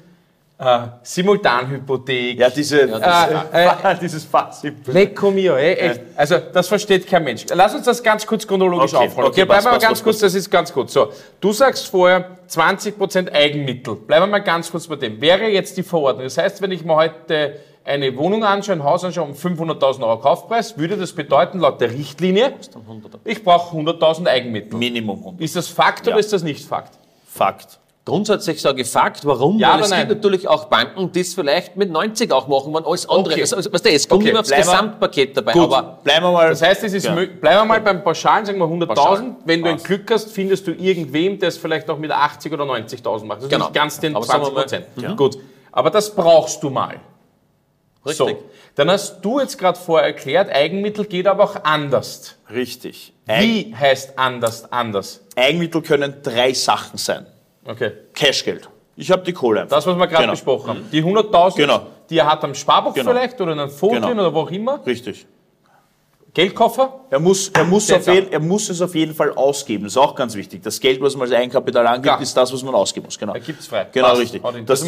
Äh, 0.61 0.89
Simultanhypothek. 1.03 2.39
Ja, 2.39 2.51
diese, 2.51 2.83
Äh, 2.83 3.95
dieses 4.01 4.25
Fazit. 4.25 4.87
Lecco 4.87 5.31
mio, 5.31 5.55
ey, 5.57 5.75
echt. 5.75 6.01
Also, 6.17 6.37
das 6.53 6.69
versteht 6.69 7.07
kein 7.07 7.25
Mensch. 7.25 7.47
Lass 7.55 7.75
uns 7.75 7.87
das 7.87 8.03
ganz 8.03 8.27
kurz 8.27 8.47
chronologisch 8.47 8.93
Okay, 8.93 9.07
aufholen. 9.07 9.29
okay, 9.29 9.41
Okay, 9.43 9.45
bleiben 9.47 9.65
wir 9.65 9.71
mal 9.71 9.79
ganz 9.79 9.93
passt, 9.93 10.05
kurz, 10.05 10.19
das 10.19 10.35
ist 10.35 10.51
ganz 10.51 10.73
kurz. 10.73 10.93
So, 10.93 11.11
du 11.41 11.53
sagst 11.53 11.87
vorher 11.89 12.37
20% 12.49 13.33
Eigenmittel. 13.33 13.95
Bleiben 13.97 14.25
wir 14.25 14.31
mal 14.31 14.39
ganz 14.41 14.71
kurz 14.71 14.87
bei 14.87 14.97
dem. 14.97 15.19
Wäre 15.21 15.49
jetzt 15.49 15.77
die 15.79 15.83
Verordnung. 15.83 16.25
Das 16.25 16.37
heißt, 16.37 16.61
wenn 16.61 16.73
ich 16.73 16.85
mir 16.85 16.95
heute 16.95 17.59
eine 17.83 18.15
Wohnung 18.19 18.45
anschaue, 18.45 18.75
ein 18.77 18.85
Haus 18.85 19.03
anschaue 19.03 19.25
um 19.29 19.33
500.000 19.33 20.03
Euro 20.03 20.19
Kaufpreis, 20.19 20.77
würde 20.77 20.99
das 20.99 21.13
bedeuten, 21.13 21.59
laut 21.61 21.81
der 21.81 21.91
Richtlinie, 21.91 22.53
ich 23.25 23.43
brauche 23.43 23.75
100.000 23.75 24.27
Eigenmittel. 24.29 24.79
Minimum 24.79 25.19
100. 25.21 25.41
Ist 25.41 25.57
das 25.57 25.69
Fakt 25.69 26.07
Ja. 26.07 26.13
oder 26.13 26.21
ist 26.21 26.33
das 26.35 26.43
nicht 26.43 26.67
Fakt? 26.69 26.99
Fakt. 27.27 27.79
Grundsätzlich 28.11 28.61
sage 28.61 28.83
ich 28.83 28.89
Fakt. 28.89 29.25
Warum? 29.25 29.59
Ja 29.59 29.75
Weil 29.75 29.81
es 29.83 29.91
nein? 29.91 30.09
gibt 30.09 30.23
natürlich 30.23 30.49
auch 30.49 30.65
Banken, 30.67 31.11
die 31.13 31.21
es 31.21 31.35
vielleicht 31.35 31.77
mit 31.77 31.91
90 31.91 32.33
auch 32.33 32.49
machen, 32.49 32.75
wenn 32.75 32.85
alles 32.85 33.09
andere. 33.09 33.33
Okay. 33.35 33.41
Also, 33.43 33.57
also, 33.57 33.73
weißt 33.73 33.85
du, 33.87 33.91
es 33.91 34.09
kommt 34.09 34.23
Okay, 34.23 34.31
immer 34.31 34.41
aufs 34.41 34.51
Gesamtpaket 34.51 35.37
dabei. 35.37 35.53
Gut, 35.53 35.63
Aber 35.73 35.99
bleiben 36.03 36.25
wir 36.27 36.33
mal. 36.33 36.51
Das 36.51 36.61
heißt, 36.63 36.85
es 36.85 36.93
ist 36.95 37.05
Ja. 37.07 37.15
bleiben 37.15 37.41
wir 37.41 37.65
mal 37.65 37.81
beim 37.81 38.03
Pauschalen, 38.05 38.45
sagen 38.45 38.59
wir 38.59 38.67
100.000. 38.67 38.95
Pauschal. 38.95 39.37
Wenn 39.45 39.63
du 39.63 39.71
ein. 39.71 39.77
Glück 39.79 40.11
hast, 40.11 40.31
findest 40.31 40.67
du 40.67 40.73
irgendwem, 40.73 41.39
der 41.39 41.49
es 41.51 41.57
vielleicht 41.59 41.89
auch 41.89 41.99
mit 41.99 42.11
80 42.11 42.53
oder 42.53 42.65
90.000 42.65 43.27
macht. 43.27 43.39
Das 43.39 43.45
ist 43.45 43.51
Genau. 43.51 43.65
nicht 43.67 43.75
ganz 43.75 44.01
den 44.01 44.17
Aber 44.17 44.25
sagen 44.25 44.45
20 44.45 44.51
wir 44.53 44.55
mal, 44.55 44.63
Prozent. 44.63 44.87
ja. 44.97 45.13
Gut. 45.15 45.39
Aber 45.73 45.91
das 45.91 46.15
brauchst 46.15 46.63
du 46.63 46.71
mal. 46.71 46.97
richtig. 48.05 48.17
So. 48.17 48.45
Dann 48.77 48.91
hast 48.91 49.21
du 49.23 49.41
jetzt 49.41 49.59
gerade 49.59 49.79
vorher 49.79 50.07
erklärt, 50.09 50.49
Eigenmittel 50.51 51.05
geht 51.05 51.27
aber 51.27 51.45
auch 51.45 51.65
anders. 51.65 52.37
Richtig. 52.53 53.13
Eig 53.27 53.43
Wie 53.43 53.75
heißt 53.77 54.19
anders 54.19 54.73
anders? 54.73 55.21
Eigenmittel 55.37 55.83
können 55.83 56.15
drei 56.23 56.53
Sachen 56.55 56.97
sein. 56.99 57.27
Okay. 57.65 57.93
Cashgeld. 58.15 58.69
Ich 58.97 59.11
habe 59.11 59.23
die 59.23 59.33
Kohle 59.33 59.63
einfach. 59.63 59.77
Das, 59.77 59.87
was 59.87 59.97
wir 59.97 60.07
gerade 60.07 60.23
Genau. 60.25 60.33
besprochen 60.33 60.69
haben. 60.69 60.89
Die 60.93 61.03
100.000, 61.03 61.57
Genau. 61.57 61.87
die 62.09 62.19
er 62.19 62.31
hat 62.31 62.43
am 62.45 62.55
Sparbuch 62.55 62.95
Genau. 62.95 63.11
vielleicht 63.11 63.41
oder 63.41 63.53
in 63.53 63.61
einem 63.61 63.71
Foto 63.71 63.95
Genau. 63.95 64.11
oder 64.13 64.35
wo 64.35 64.41
auch 64.41 64.51
immer. 64.51 64.85
Richtig. 64.87 65.27
Geldkoffer? 66.33 67.01
Er 67.11 67.19
muss, 67.19 67.49
er, 67.49 67.65
muss 67.65 67.91
auf 67.91 68.07
jeden, 68.07 68.31
er 68.33 68.39
muss 68.39 68.69
es 68.69 68.81
auf 68.81 68.95
jeden 68.95 69.15
Fall 69.15 69.33
ausgeben. 69.35 69.85
Das 69.85 69.95
ist 69.95 69.97
auch 69.97 70.15
ganz 70.15 70.35
wichtig. 70.37 70.63
Das 70.63 70.79
Geld, 70.79 71.01
was 71.01 71.15
man 71.17 71.23
als 71.29 71.33
Eigenkapital 71.37 71.85
angibt, 71.87 72.07
Ja. 72.07 72.17
ist 72.17 72.37
das, 72.37 72.53
was 72.53 72.63
man 72.63 72.75
ausgeben 72.75 73.07
muss. 73.07 73.19
Genau. 73.19 73.35
Er 73.35 73.41
gibt's 73.41 73.67
frei. 73.67 73.89
Genau, 73.91 74.09
Passt. 74.11 74.21
richtig. 74.21 74.43
Das, 74.67 74.85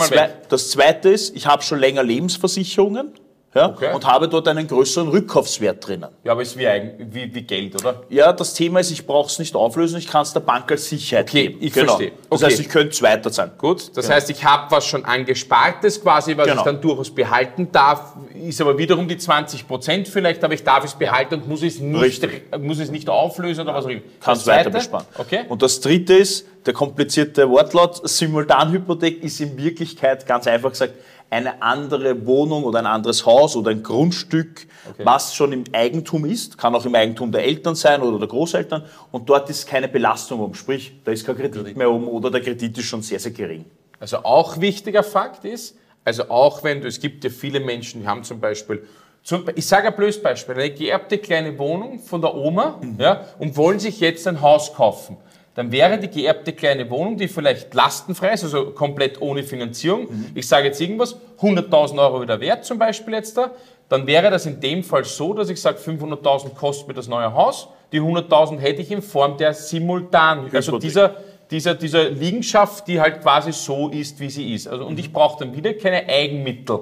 das 0.48 0.70
Zweite 0.70 1.08
ist, 1.08 1.34
ich 1.34 1.46
habe 1.46 1.62
schon 1.62 1.80
länger 1.80 2.04
Lebensversicherungen 2.04 3.12
ja, 3.54 3.68
Okay. 3.68 3.92
und 3.94 4.06
habe 4.06 4.28
dort 4.28 4.48
einen 4.48 4.66
größeren 4.66 5.08
Rückkaufswert 5.08 5.86
drinnen. 5.86 6.08
Ja, 6.24 6.32
aber 6.32 6.42
ist 6.42 6.56
wie, 6.56 6.66
Eigen, 6.66 7.12
wie, 7.12 7.34
wie 7.34 7.42
Geld, 7.42 7.74
oder? 7.74 8.02
Ja, 8.08 8.32
das 8.32 8.54
Thema 8.54 8.80
ist, 8.80 8.90
ich 8.90 9.06
brauche 9.06 9.28
es 9.28 9.38
nicht 9.38 9.54
auflösen, 9.54 9.98
ich 9.98 10.06
kann 10.08 10.22
es 10.22 10.32
der 10.32 10.40
Bank 10.40 10.70
als 10.70 10.88
Sicherheit 10.88 11.28
Okay, 11.28 11.48
geben. 11.48 11.58
ich 11.60 11.72
genau. 11.72 11.86
verstehe. 11.96 12.12
Das 12.30 12.40
Okay. 12.42 12.50
heißt, 12.50 12.60
ich 12.60 12.68
könnte 12.68 12.88
es 12.90 13.02
weiterzahlen. 13.02 13.52
Gut, 13.58 13.96
das 13.96 14.08
heißt, 14.08 14.30
ich 14.30 14.42
habe 14.44 14.70
was 14.70 14.86
schon 14.86 15.04
angespartes 15.04 16.00
quasi, 16.02 16.36
was 16.36 16.46
Genau. 16.46 16.60
ich 16.60 16.64
dann 16.64 16.80
durchaus 16.80 17.10
behalten 17.14 17.68
darf, 17.72 18.14
ist 18.34 18.60
aber 18.60 18.76
wiederum 18.78 19.06
die 19.06 19.18
20 19.18 19.68
Prozent 19.68 20.08
vielleicht, 20.08 20.42
aber 20.44 20.54
ich 20.54 20.64
darf 20.64 20.84
es 20.84 20.94
behalten 20.94 21.34
und 21.34 21.48
muss 21.48 21.62
es 21.62 21.78
nicht, 21.78 22.02
Richtig. 22.02 22.44
muss 22.58 22.78
es 22.78 22.90
nicht 22.90 23.08
auflösen 23.08 23.60
oder 23.62 23.74
was 23.74 23.84
auch 23.84 23.90
immer. 23.90 24.00
Kann 24.20 24.36
es 24.36 24.46
weiter 24.46 24.70
besparen. 24.70 25.06
Okay. 25.18 25.40
Und 25.48 25.62
das 25.62 25.80
dritte 25.80 26.14
ist, 26.14 26.46
der 26.64 26.72
komplizierte 26.74 27.50
Wortlaut, 27.50 28.00
Simultanhypothek 28.08 29.22
ist 29.22 29.40
in 29.40 29.56
Wirklichkeit 29.56 30.26
ganz 30.26 30.46
einfach 30.46 30.70
gesagt 30.70 30.94
eine 31.32 31.62
andere 31.62 32.26
Wohnung 32.26 32.64
oder 32.64 32.80
ein 32.80 32.86
anderes 32.86 33.24
Haus 33.24 33.56
oder 33.56 33.70
ein 33.70 33.82
Grundstück, 33.82 34.66
was 34.98 35.34
schon 35.34 35.52
im 35.52 35.64
Eigentum 35.72 36.26
ist, 36.26 36.58
kann 36.58 36.74
auch 36.74 36.84
im 36.84 36.94
Eigentum 36.94 37.32
der 37.32 37.44
Eltern 37.44 37.74
sein 37.74 38.02
oder 38.02 38.18
der 38.18 38.28
Großeltern 38.28 38.84
und 39.10 39.30
dort 39.30 39.48
ist 39.48 39.66
keine 39.66 39.88
Belastung 39.88 40.40
oben, 40.40 40.54
sprich, 40.54 40.92
da 41.04 41.10
ist 41.10 41.24
kein 41.24 41.36
Kredit 41.36 41.74
mehr 41.74 41.90
oben 41.90 42.06
oder 42.06 42.30
der 42.30 42.42
Kredit 42.42 42.76
ist 42.76 42.84
schon 42.84 43.00
sehr, 43.00 43.18
sehr 43.18 43.32
gering. 43.32 43.64
Also 43.98 44.18
auch 44.18 44.60
wichtiger 44.60 45.02
Fakt 45.02 45.46
ist, 45.46 45.74
also 46.04 46.28
auch 46.28 46.62
wenn 46.64 46.82
du, 46.82 46.88
es 46.88 47.00
gibt 47.00 47.24
ja 47.24 47.30
viele 47.30 47.60
Menschen, 47.60 48.02
die 48.02 48.06
haben 48.06 48.24
zum 48.24 48.38
Beispiel, 48.38 48.86
zum, 49.22 49.44
ich 49.54 49.66
sage 49.66 49.88
ein 49.88 49.96
blödes 49.96 50.20
Beispiel, 50.20 50.54
eine 50.54 50.70
geerbte 50.70 51.16
kleine 51.16 51.58
Wohnung 51.58 51.98
von 51.98 52.20
der 52.20 52.34
Oma 52.34 52.78
ja, 52.98 53.24
und 53.38 53.56
wollen 53.56 53.78
sich 53.78 54.00
jetzt 54.00 54.28
ein 54.28 54.42
Haus 54.42 54.74
kaufen. 54.74 55.16
Dann 55.54 55.70
wäre 55.70 55.98
die 55.98 56.08
geerbte 56.08 56.52
kleine 56.52 56.88
Wohnung, 56.88 57.18
die 57.18 57.28
vielleicht 57.28 57.74
lastenfrei 57.74 58.32
ist, 58.32 58.44
also 58.44 58.70
komplett 58.70 59.20
ohne 59.20 59.42
Finanzierung, 59.42 60.08
ich 60.34 60.48
sage 60.48 60.68
jetzt 60.68 60.80
irgendwas, 60.80 61.16
100.000 61.40 61.98
Euro 61.98 62.22
wieder 62.22 62.40
wert 62.40 62.64
zum 62.64 62.78
Beispiel 62.78 63.14
jetzt 63.14 63.36
da, 63.36 63.50
dann 63.90 64.06
wäre 64.06 64.30
das 64.30 64.46
in 64.46 64.60
dem 64.60 64.82
Fall 64.82 65.04
so, 65.04 65.34
dass 65.34 65.50
ich 65.50 65.60
sage, 65.60 65.78
500.000 65.78 66.54
kostet 66.54 66.88
mir 66.88 66.94
das 66.94 67.06
neue 67.06 67.34
Haus, 67.34 67.68
die 67.92 68.00
100.000 68.00 68.58
hätte 68.60 68.80
ich 68.80 68.90
in 68.90 69.02
Form 69.02 69.36
der 69.36 69.52
simultan, 69.52 70.48
also 70.52 70.78
dieser 70.78 71.16
dieser, 71.52 71.74
dieser 71.74 72.08
Liegenschaft, 72.08 72.88
die 72.88 72.98
halt 72.98 73.20
quasi 73.20 73.52
so 73.52 73.90
ist, 73.90 74.18
wie 74.18 74.30
sie 74.30 74.54
ist. 74.54 74.66
Also, 74.66 74.86
und 74.86 74.98
ich 74.98 75.12
brauche 75.12 75.44
dann 75.44 75.54
wieder 75.54 75.74
keine 75.74 76.08
Eigenmittel. 76.08 76.80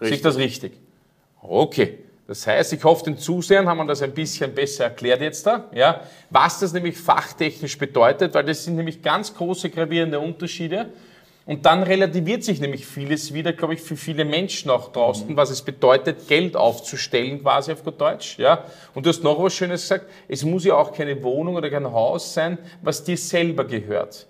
Sehe 0.00 0.10
ich 0.10 0.22
das 0.22 0.36
richtig? 0.38 0.72
Okay. 1.42 1.98
Das 2.32 2.46
heißt, 2.46 2.72
ich 2.72 2.82
hoffe, 2.82 3.04
den 3.04 3.18
Zusehern 3.18 3.68
haben 3.68 3.76
wir 3.76 3.84
das 3.84 4.00
ein 4.00 4.14
bisschen 4.14 4.54
besser 4.54 4.84
erklärt 4.84 5.20
jetzt 5.20 5.46
da, 5.46 5.68
ja, 5.74 6.00
was 6.30 6.60
das 6.60 6.72
nämlich 6.72 6.96
fachtechnisch 6.96 7.76
bedeutet, 7.76 8.32
weil 8.32 8.42
das 8.42 8.64
sind 8.64 8.76
nämlich 8.76 9.02
ganz 9.02 9.34
große 9.34 9.68
gravierende 9.68 10.18
Unterschiede. 10.18 10.88
Und 11.44 11.66
dann 11.66 11.82
relativiert 11.82 12.42
sich 12.42 12.58
nämlich 12.58 12.86
vieles 12.86 13.34
wieder, 13.34 13.52
glaube 13.52 13.74
ich, 13.74 13.82
für 13.82 13.96
viele 13.96 14.24
Menschen 14.24 14.70
auch 14.70 14.92
draußen, 14.92 15.36
was 15.36 15.50
es 15.50 15.60
bedeutet, 15.60 16.26
Geld 16.26 16.56
aufzustellen, 16.56 17.42
quasi 17.42 17.70
auf 17.72 17.84
gut 17.84 18.00
Deutsch. 18.00 18.38
Ja? 18.38 18.64
Und 18.94 19.04
du 19.04 19.10
hast 19.10 19.22
noch 19.22 19.38
was 19.42 19.52
Schönes 19.52 19.82
gesagt, 19.82 20.06
es 20.26 20.42
muss 20.42 20.64
ja 20.64 20.74
auch 20.74 20.90
keine 20.90 21.22
Wohnung 21.22 21.56
oder 21.56 21.68
kein 21.68 21.84
Haus 21.84 22.32
sein, 22.32 22.56
was 22.80 23.04
dir 23.04 23.18
selber 23.18 23.66
gehört. 23.66 24.26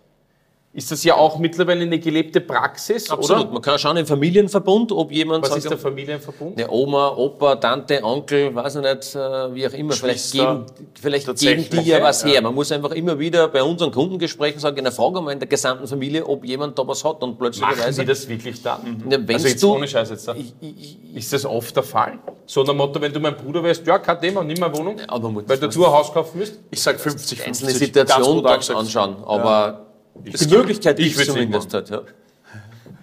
Ist 0.74 0.90
das 0.90 1.04
ja 1.04 1.16
auch 1.16 1.38
mittlerweile 1.38 1.82
eine 1.82 1.98
gelebte 1.98 2.40
Praxis, 2.40 3.10
Absolut. 3.10 3.42
oder? 3.42 3.52
Man 3.52 3.60
kann 3.60 3.78
schauen 3.78 3.98
im 3.98 4.06
Familienverbund, 4.06 4.90
ob 4.92 5.12
jemand 5.12 5.42
Was 5.42 5.50
sagt, 5.50 5.64
ist 5.64 5.70
der 5.70 5.76
Familienverbund? 5.76 6.56
eine 6.58 6.70
Oma, 6.70 7.08
Opa, 7.14 7.56
Tante, 7.56 8.02
Onkel, 8.02 8.54
weiß 8.54 8.76
ich 8.76 8.80
nicht, 8.82 9.14
äh, 9.14 9.54
wie 9.54 9.66
auch 9.66 9.72
immer. 9.74 9.92
Vielleicht 9.92 10.32
geben, 10.32 10.64
vielleicht 10.98 11.26
geben 11.38 11.66
die 11.70 11.80
ja 11.90 12.02
was 12.02 12.24
her. 12.24 12.40
Man 12.40 12.54
muss 12.54 12.72
einfach 12.72 12.92
immer 12.92 13.18
wieder 13.18 13.48
bei 13.48 13.62
unseren 13.62 13.92
Kundengesprächen 13.92 14.60
sagen, 14.60 14.78
eine 14.78 14.90
Frage 14.92 15.20
mal 15.20 15.32
in 15.32 15.40
der 15.40 15.48
gesamten 15.48 15.86
Familie, 15.86 16.26
ob 16.26 16.42
jemand 16.42 16.78
da 16.78 16.88
was 16.88 17.04
hat 17.04 17.22
und 17.22 17.32
Machen 17.32 17.36
plötzlicherweise. 17.38 17.92
Sie 18.00 18.06
das 18.06 18.26
wirklich 18.26 18.62
dann? 18.62 19.04
Ja, 19.10 19.18
wenn's 19.18 19.30
also 19.42 19.48
jetzt 19.48 19.62
du- 19.62 19.74
ohne 19.74 19.86
Scheiß 19.86 20.08
jetzt 20.08 20.26
da. 20.26 20.34
Ist 21.14 21.32
das 21.34 21.44
oft 21.44 21.76
der 21.76 21.82
Fall? 21.82 22.18
So 22.46 22.62
nach 22.62 22.72
Motto, 22.74 22.98
wenn 22.98 23.12
du 23.12 23.20
mein 23.20 23.36
Bruder 23.36 23.62
wärst, 23.62 23.86
ja, 23.86 23.98
kein 23.98 24.18
Thema, 24.22 24.42
nimm 24.42 24.62
eine 24.62 24.74
Wohnung, 24.74 24.98
aber 25.06 25.28
muss- 25.28 25.44
weil 25.46 25.58
du 25.58 25.66
ein 25.66 25.92
Haus 25.92 26.10
kaufen 26.14 26.38
müsst. 26.38 26.54
Ich 26.70 26.80
sage 26.80 26.98
50, 26.98 27.46
einzelne 27.46 27.70
50. 27.72 27.88
Situation 27.88 28.36
gut 28.36 28.44
dann 28.46 28.52
angesagt. 28.54 28.78
anschauen. 28.78 29.16
Aber 29.26 29.72
die 29.72 29.91
Ich- 30.24 30.48
Möglichkeit 30.50 30.98
ich 30.98 31.06
gibt 31.06 31.20
es 31.20 31.26
würd's 31.34 31.36
nicht 31.38 31.52
zumindest 31.62 31.90
ja. 31.90 32.00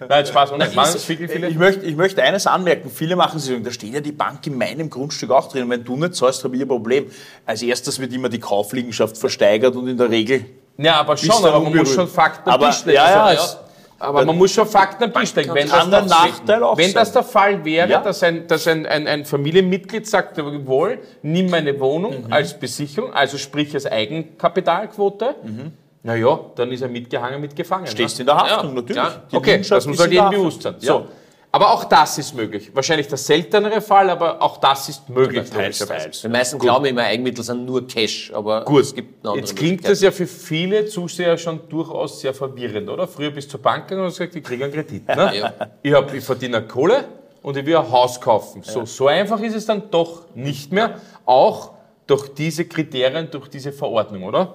Nein, 0.08 0.24
Spaß. 0.24 0.52
Und 0.52 0.58
Nein, 0.60 0.70
ist- 0.70 1.08
wirklich 1.10 1.30
viele? 1.30 1.48
Ich 1.48 1.56
möchte, 1.58 1.84
ich 1.84 1.94
möchte 1.94 2.22
eines 2.22 2.46
anmerken. 2.46 2.88
Viele 2.88 3.16
machen 3.16 3.38
sich, 3.38 3.62
da 3.62 3.70
steht 3.70 3.92
ja 3.92 4.00
die 4.00 4.12
Bank 4.12 4.46
in 4.46 4.56
meinem 4.56 4.88
Grundstück 4.88 5.30
auch 5.30 5.46
drin. 5.48 5.64
Und 5.64 5.70
wenn 5.70 5.84
du 5.84 5.94
nicht 5.96 6.14
zahlst, 6.14 6.42
habe 6.42 6.56
ich 6.56 6.62
ein 6.62 6.68
Problem. 6.68 7.06
Als 7.44 7.60
erstes 7.60 7.98
wird 8.00 8.10
immer 8.14 8.30
die 8.30 8.38
Kaufliegenschaft 8.40 9.18
versteigert 9.18 9.76
und 9.76 9.88
in 9.88 9.98
der 9.98 10.08
Regel 10.08 10.46
Ja, 10.78 11.00
aber 11.00 11.18
schon, 11.18 11.30
aber 11.44 11.60
man 11.60 11.76
muss 11.76 11.92
schon 11.92 12.08
Fakten 12.08 12.48
Aber- 12.48 12.70
Tisch 12.70 12.86
legen. 12.86 12.96
ja, 12.96 13.10
ja, 13.10 13.24
Also, 13.24 13.42
es- 13.42 13.56
aber 13.98 14.24
man 14.24 14.38
muss 14.38 14.52
schon 14.52 14.66
Fakten 14.66 15.04
am 15.04 15.12
Tisch 15.12 15.34
legen. 15.34 15.52
Wenn 15.52 15.68
das, 15.68 15.90
der- 15.90 16.02
Nachteil 16.06 16.62
auch 16.62 16.78
wenn 16.78 16.94
das 16.94 17.12
der 17.12 17.22
Fall 17.22 17.62
wäre, 17.62 17.90
Ja. 17.90 18.00
dass, 18.00 18.22
ein, 18.22 18.46
dass 18.46 18.66
ein, 18.66 18.86
ein, 18.86 19.06
ein 19.06 19.26
Familienmitglied 19.26 20.06
sagt, 20.08 20.38
jawohl, 20.38 21.00
nimm 21.20 21.50
meine 21.50 21.78
Wohnung 21.78 22.24
Mhm. 22.26 22.32
als 22.32 22.58
Besicherung, 22.58 23.12
also 23.12 23.36
sprich 23.36 23.74
als 23.74 23.84
Eigenkapitalquote, 23.84 25.34
na 25.44 25.70
ja, 26.02 26.40
dann 26.54 26.72
ist 26.72 26.80
er 26.80 26.88
mitgehangen, 26.88 27.40
mitgefangen. 27.40 27.86
Stehst 27.86 28.16
ne? 28.18 28.22
in 28.22 28.26
der 28.26 28.36
Haftung, 28.36 28.70
Ja, 28.70 28.74
natürlich. 28.74 29.02
Okay, 29.32 29.62
das 29.68 29.86
muss 29.86 29.98
halt 30.00 30.12
jedem 30.12 30.30
bewusst 30.30 30.62
sein. 30.62 30.76
Ja. 30.80 30.92
So. 30.92 31.06
Aber 31.52 31.72
auch 31.72 31.84
das 31.84 32.16
ist 32.16 32.34
möglich. 32.34 32.70
Wahrscheinlich 32.74 33.08
der 33.08 33.18
seltenere 33.18 33.80
Fall, 33.80 34.08
aber 34.08 34.40
auch 34.40 34.58
das 34.58 34.88
ist 34.88 35.08
möglich. 35.08 35.50
Teils, 35.50 35.78
teils. 35.80 36.22
Die 36.22 36.28
meisten 36.28 36.60
glauben 36.60 36.84
immer, 36.84 37.02
Eigenmittel 37.02 37.42
sind 37.42 37.64
nur 37.64 37.88
Cash, 37.88 38.32
aber 38.32 38.64
Gut, 38.64 38.82
es 38.82 38.94
gibt 38.94 39.24
eine 39.24 39.30
andere 39.30 39.40
jetzt 39.40 39.56
klingt 39.56 39.88
das 39.88 40.00
ja 40.00 40.12
für 40.12 40.28
viele 40.28 40.86
Zuseher 40.86 41.36
schon 41.36 41.68
durchaus 41.68 42.20
sehr 42.20 42.34
verwirrend, 42.34 42.88
oder? 42.88 43.08
Früher 43.08 43.32
bist 43.32 43.48
du 43.48 43.52
zur 43.52 43.62
Bank 43.62 43.88
gegangen 43.88 44.02
und 44.02 44.10
hast 44.10 44.18
gesagt, 44.18 44.36
ich 44.36 44.44
kriege 44.44 44.64
einen 44.64 44.72
Kredit. 44.72 45.08
Ne? 45.08 45.32
Ja. 45.40 45.52
Ich, 45.82 45.92
hab, 45.92 46.14
ich 46.14 46.24
verdiene 46.24 46.58
eine 46.58 46.66
Kohle 46.66 47.04
und 47.42 47.56
ich 47.56 47.66
will 47.66 47.76
ein 47.76 47.90
Haus 47.90 48.20
kaufen. 48.20 48.62
So, 48.62 48.84
so 48.84 49.08
einfach 49.08 49.40
ist 49.40 49.54
es 49.54 49.66
dann 49.66 49.90
doch 49.90 50.26
nicht 50.34 50.70
mehr, 50.72 51.00
auch 51.24 51.72
durch 52.06 52.32
diese 52.34 52.64
Kriterien, 52.64 53.28
durch 53.30 53.48
diese 53.48 53.72
Verordnung, 53.72 54.24
oder? 54.24 54.54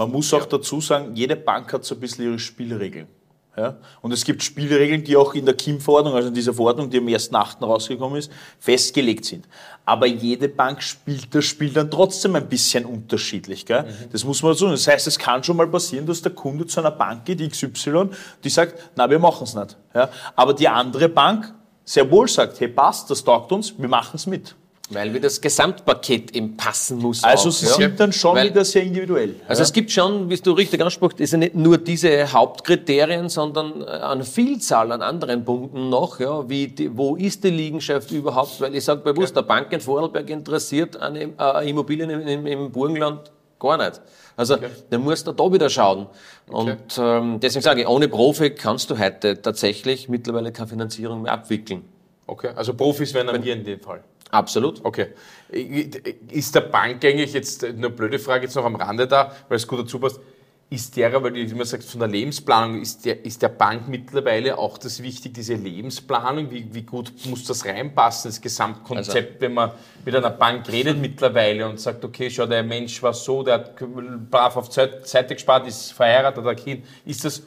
Man 0.00 0.12
muss 0.12 0.32
auch 0.32 0.46
dazu 0.46 0.80
sagen, 0.80 1.14
jede 1.14 1.36
Bank 1.36 1.70
hat 1.74 1.84
so 1.84 1.94
ein 1.94 2.00
bisschen 2.00 2.24
ihre 2.24 2.38
Spielregeln. 2.38 3.06
Ja? 3.54 3.76
Und 4.00 4.12
es 4.12 4.24
gibt 4.24 4.42
Spielregeln, 4.42 5.04
die 5.04 5.14
auch 5.14 5.34
in 5.34 5.44
der 5.44 5.52
KIM-Verordnung, 5.52 6.14
also 6.14 6.28
in 6.28 6.34
dieser 6.34 6.54
Verordnung, 6.54 6.88
die 6.88 6.96
am 6.96 7.04
1.8. 7.04 7.62
rausgekommen 7.62 8.18
ist, 8.18 8.32
festgelegt 8.58 9.26
sind. 9.26 9.46
Aber 9.84 10.06
jede 10.06 10.48
Bank 10.48 10.82
spielt 10.82 11.34
das 11.34 11.44
Spiel 11.44 11.68
dann 11.68 11.90
trotzdem 11.90 12.34
ein 12.34 12.48
bisschen 12.48 12.86
unterschiedlich. 12.86 13.66
Gell? 13.66 13.94
Das 14.10 14.24
muss 14.24 14.42
man 14.42 14.54
sagen. 14.54 14.70
Das 14.70 14.86
heißt, 14.86 15.06
es 15.06 15.18
kann 15.18 15.44
schon 15.44 15.58
mal 15.58 15.66
passieren, 15.66 16.06
dass 16.06 16.22
der 16.22 16.32
Kunde 16.32 16.66
zu 16.66 16.80
einer 16.80 16.92
Bank 16.92 17.26
geht, 17.26 17.46
XY, 17.50 18.08
die 18.42 18.48
sagt, 18.48 18.92
na, 18.96 19.10
wir 19.10 19.18
machen 19.18 19.44
es 19.44 19.54
nicht. 19.54 19.76
Ja? 19.94 20.08
Aber 20.34 20.54
die 20.54 20.66
andere 20.66 21.10
Bank 21.10 21.52
sehr 21.84 22.10
wohl 22.10 22.26
sagt, 22.26 22.58
hey, 22.58 22.68
passt, 22.68 23.10
das 23.10 23.22
taugt 23.22 23.52
uns, 23.52 23.78
wir 23.78 23.88
machen 23.88 24.12
es 24.14 24.26
mit. 24.26 24.56
Weil 24.90 25.14
wie 25.14 25.20
das 25.20 25.40
Gesamtpaket 25.40 26.34
eben 26.34 26.56
passen 26.56 26.98
muss. 26.98 27.22
Also 27.22 27.48
auch, 27.48 27.52
sie 27.52 27.66
ja. 27.66 27.72
sind 27.72 28.00
dann 28.00 28.12
schon 28.12 28.34
Weil- 28.34 28.50
wieder 28.50 28.64
sehr 28.64 28.82
individuell. 28.82 29.36
Also 29.46 29.62
es 29.62 29.72
gibt 29.72 29.90
schon, 29.90 30.28
wie 30.28 30.36
du 30.36 30.52
richtig 30.52 30.82
ansprichst, 30.82 31.20
ist 31.20 31.32
ja 31.32 31.38
nicht 31.38 31.54
nur 31.54 31.78
diese 31.78 32.32
Hauptkriterien, 32.32 33.28
sondern 33.28 33.82
äh, 33.82 33.86
eine 33.86 34.24
Vielzahl 34.24 34.90
an 34.90 35.00
anderen 35.00 35.44
Punkten 35.44 35.88
noch, 35.88 36.18
ja, 36.18 36.48
wie 36.48 36.68
die, 36.68 36.96
wo 36.96 37.14
ist 37.16 37.44
die 37.44 37.50
Liegenschaft 37.50 38.10
überhaupt, 38.10 38.60
weil 38.60 38.74
ich 38.74 38.84
sage 38.84 39.00
bewusst, 39.02 39.36
der 39.36 39.42
Bank 39.42 39.72
in 39.72 39.80
Vorarlberg 39.80 40.28
interessiert 40.28 40.96
eine 40.96 41.30
äh, 41.38 41.70
Immobilien 41.70 42.10
im, 42.10 42.26
im, 42.26 42.46
im 42.46 42.72
Burgenland 42.72 43.30
gar 43.60 43.76
nicht. 43.76 44.00
Also 44.36 44.56
dann 44.88 45.02
musst 45.02 45.26
du 45.26 45.32
da 45.32 45.52
wieder 45.52 45.68
schauen. 45.68 46.06
Und 46.48 46.98
ähm, 46.98 47.38
deswegen 47.40 47.62
sage 47.62 47.82
ich, 47.82 47.86
ohne 47.86 48.08
Profi 48.08 48.50
kannst 48.50 48.90
du 48.90 48.98
heute 48.98 49.40
tatsächlich 49.40 50.08
mittlerweile 50.08 50.50
keine 50.50 50.68
Finanzierung 50.68 51.22
mehr 51.22 51.32
abwickeln. 51.32 51.84
Okay, 52.26 52.50
also 52.56 52.74
Profis 52.74 53.12
wären 53.12 53.26
dann 53.26 53.44
wir 53.44 53.52
in 53.52 53.64
dem 53.64 53.80
Fall. 53.80 54.02
Absolut. 54.30 54.84
Okay. 54.84 55.08
Ist 55.50 56.54
der 56.54 56.60
Bank 56.60 57.04
eigentlich 57.04 57.32
jetzt, 57.32 57.64
eine 57.64 57.90
blöde 57.90 58.18
Frage 58.18 58.44
jetzt 58.44 58.54
noch 58.54 58.64
am 58.64 58.76
Rande 58.76 59.06
da, 59.06 59.34
weil 59.48 59.56
es 59.56 59.66
gut 59.66 59.80
dazu 59.80 59.98
passt, 59.98 60.20
ist 60.72 60.96
der, 60.96 61.20
weil 61.20 61.32
du 61.32 61.40
immer 61.40 61.64
sagst, 61.64 61.90
von 61.90 61.98
der 61.98 62.08
Lebensplanung, 62.08 62.80
ist 62.80 63.04
der, 63.04 63.24
ist 63.24 63.42
der 63.42 63.48
Bank 63.48 63.88
mittlerweile 63.88 64.56
auch 64.56 64.78
das 64.78 65.02
wichtig, 65.02 65.34
diese 65.34 65.54
Lebensplanung? 65.54 66.48
Wie, 66.52 66.72
wie 66.72 66.82
gut 66.82 67.12
muss 67.24 67.44
das 67.44 67.64
reinpassen, 67.64 68.30
das 68.30 68.40
Gesamtkonzept, 68.40 69.40
wenn 69.40 69.54
man 69.54 69.72
mit 70.04 70.14
einer 70.14 70.30
Bank 70.30 70.70
redet 70.70 70.96
mittlerweile 70.98 71.68
und 71.68 71.80
sagt, 71.80 72.04
okay, 72.04 72.30
schau, 72.30 72.46
der 72.46 72.62
Mensch 72.62 73.02
war 73.02 73.12
so, 73.12 73.42
der 73.42 73.54
hat 73.54 73.76
brav 74.30 74.56
auf 74.56 74.70
Zeit- 74.70 75.08
Seite 75.08 75.34
gespart, 75.34 75.66
ist 75.66 75.92
verheiratet, 75.92 76.44
hat 76.44 76.50
ein 76.50 76.64
Kind. 76.64 76.86
Ist 77.04 77.24
das 77.24 77.42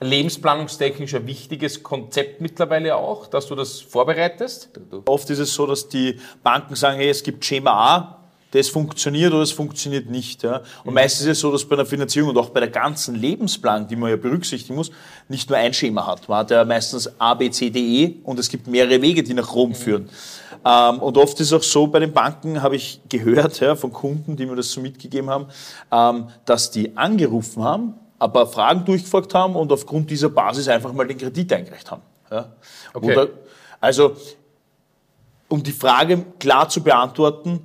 lebensplanungstechnisch 0.00 1.14
ein 1.14 1.26
wichtiges 1.26 1.82
Konzept 1.82 2.40
mittlerweile 2.40 2.96
auch, 2.96 3.26
dass 3.26 3.46
du 3.46 3.54
das 3.54 3.80
vorbereitest? 3.80 4.70
Oft 5.06 5.30
ist 5.30 5.38
es 5.38 5.54
so, 5.54 5.66
dass 5.66 5.88
die 5.88 6.18
Banken 6.42 6.74
sagen, 6.74 6.98
hey, 6.98 7.08
es 7.08 7.22
gibt 7.22 7.44
Schema 7.44 7.70
A, 7.72 8.16
das 8.52 8.68
funktioniert 8.68 9.32
oder 9.32 9.42
es 9.42 9.52
funktioniert 9.52 10.08
nicht. 10.08 10.42
Ja. 10.42 10.62
Und 10.84 10.94
meistens 10.94 11.22
ist 11.22 11.32
es 11.32 11.40
so, 11.40 11.50
dass 11.50 11.64
bei 11.64 11.76
der 11.76 11.86
Finanzierung 11.86 12.30
und 12.30 12.38
auch 12.38 12.50
bei 12.50 12.60
der 12.60 12.70
ganzen 12.70 13.14
Lebensplanung, 13.14 13.88
die 13.88 13.96
man 13.96 14.10
ja 14.10 14.16
berücksichtigen 14.16 14.76
muss, 14.76 14.90
nicht 15.28 15.48
nur 15.50 15.58
ein 15.58 15.74
Schema 15.74 16.06
hat. 16.06 16.28
Man 16.28 16.38
hat 16.38 16.50
ja 16.50 16.64
meistens 16.64 17.10
A, 17.20 17.34
B, 17.34 17.50
C, 17.50 17.70
D, 17.70 17.80
E 17.80 18.14
und 18.22 18.38
es 18.38 18.48
gibt 18.48 18.66
mehrere 18.66 19.02
Wege, 19.02 19.22
die 19.22 19.34
nach 19.34 19.54
Rom 19.54 19.74
führen. 19.74 20.08
Ähm, 20.64 21.00
und 21.00 21.18
oft 21.18 21.38
ist 21.40 21.48
es 21.48 21.52
auch 21.52 21.62
so, 21.62 21.86
bei 21.86 21.98
den 21.98 22.12
Banken 22.12 22.62
habe 22.62 22.76
ich 22.76 23.00
gehört 23.08 23.60
ja, 23.60 23.76
von 23.76 23.92
Kunden, 23.92 24.36
die 24.36 24.46
mir 24.46 24.56
das 24.56 24.70
so 24.70 24.80
mitgegeben 24.80 25.28
haben, 25.28 25.46
ähm, 25.92 26.28
dass 26.44 26.70
die 26.70 26.96
angerufen 26.96 27.62
haben, 27.62 27.94
ein 28.18 28.32
paar 28.32 28.46
Fragen 28.46 28.84
durchgefragt 28.84 29.34
haben 29.34 29.56
und 29.56 29.70
aufgrund 29.72 30.10
dieser 30.10 30.28
Basis 30.28 30.68
einfach 30.68 30.92
mal 30.92 31.06
den 31.06 31.18
Kredit 31.18 31.52
eingereicht 31.52 31.90
haben. 31.90 32.02
Ja. 32.30 32.52
Okay. 32.92 33.12
Oder, 33.12 33.28
also, 33.80 34.16
um 35.48 35.62
die 35.62 35.72
Frage 35.72 36.24
klar 36.38 36.68
zu 36.68 36.82
beantworten, 36.82 37.60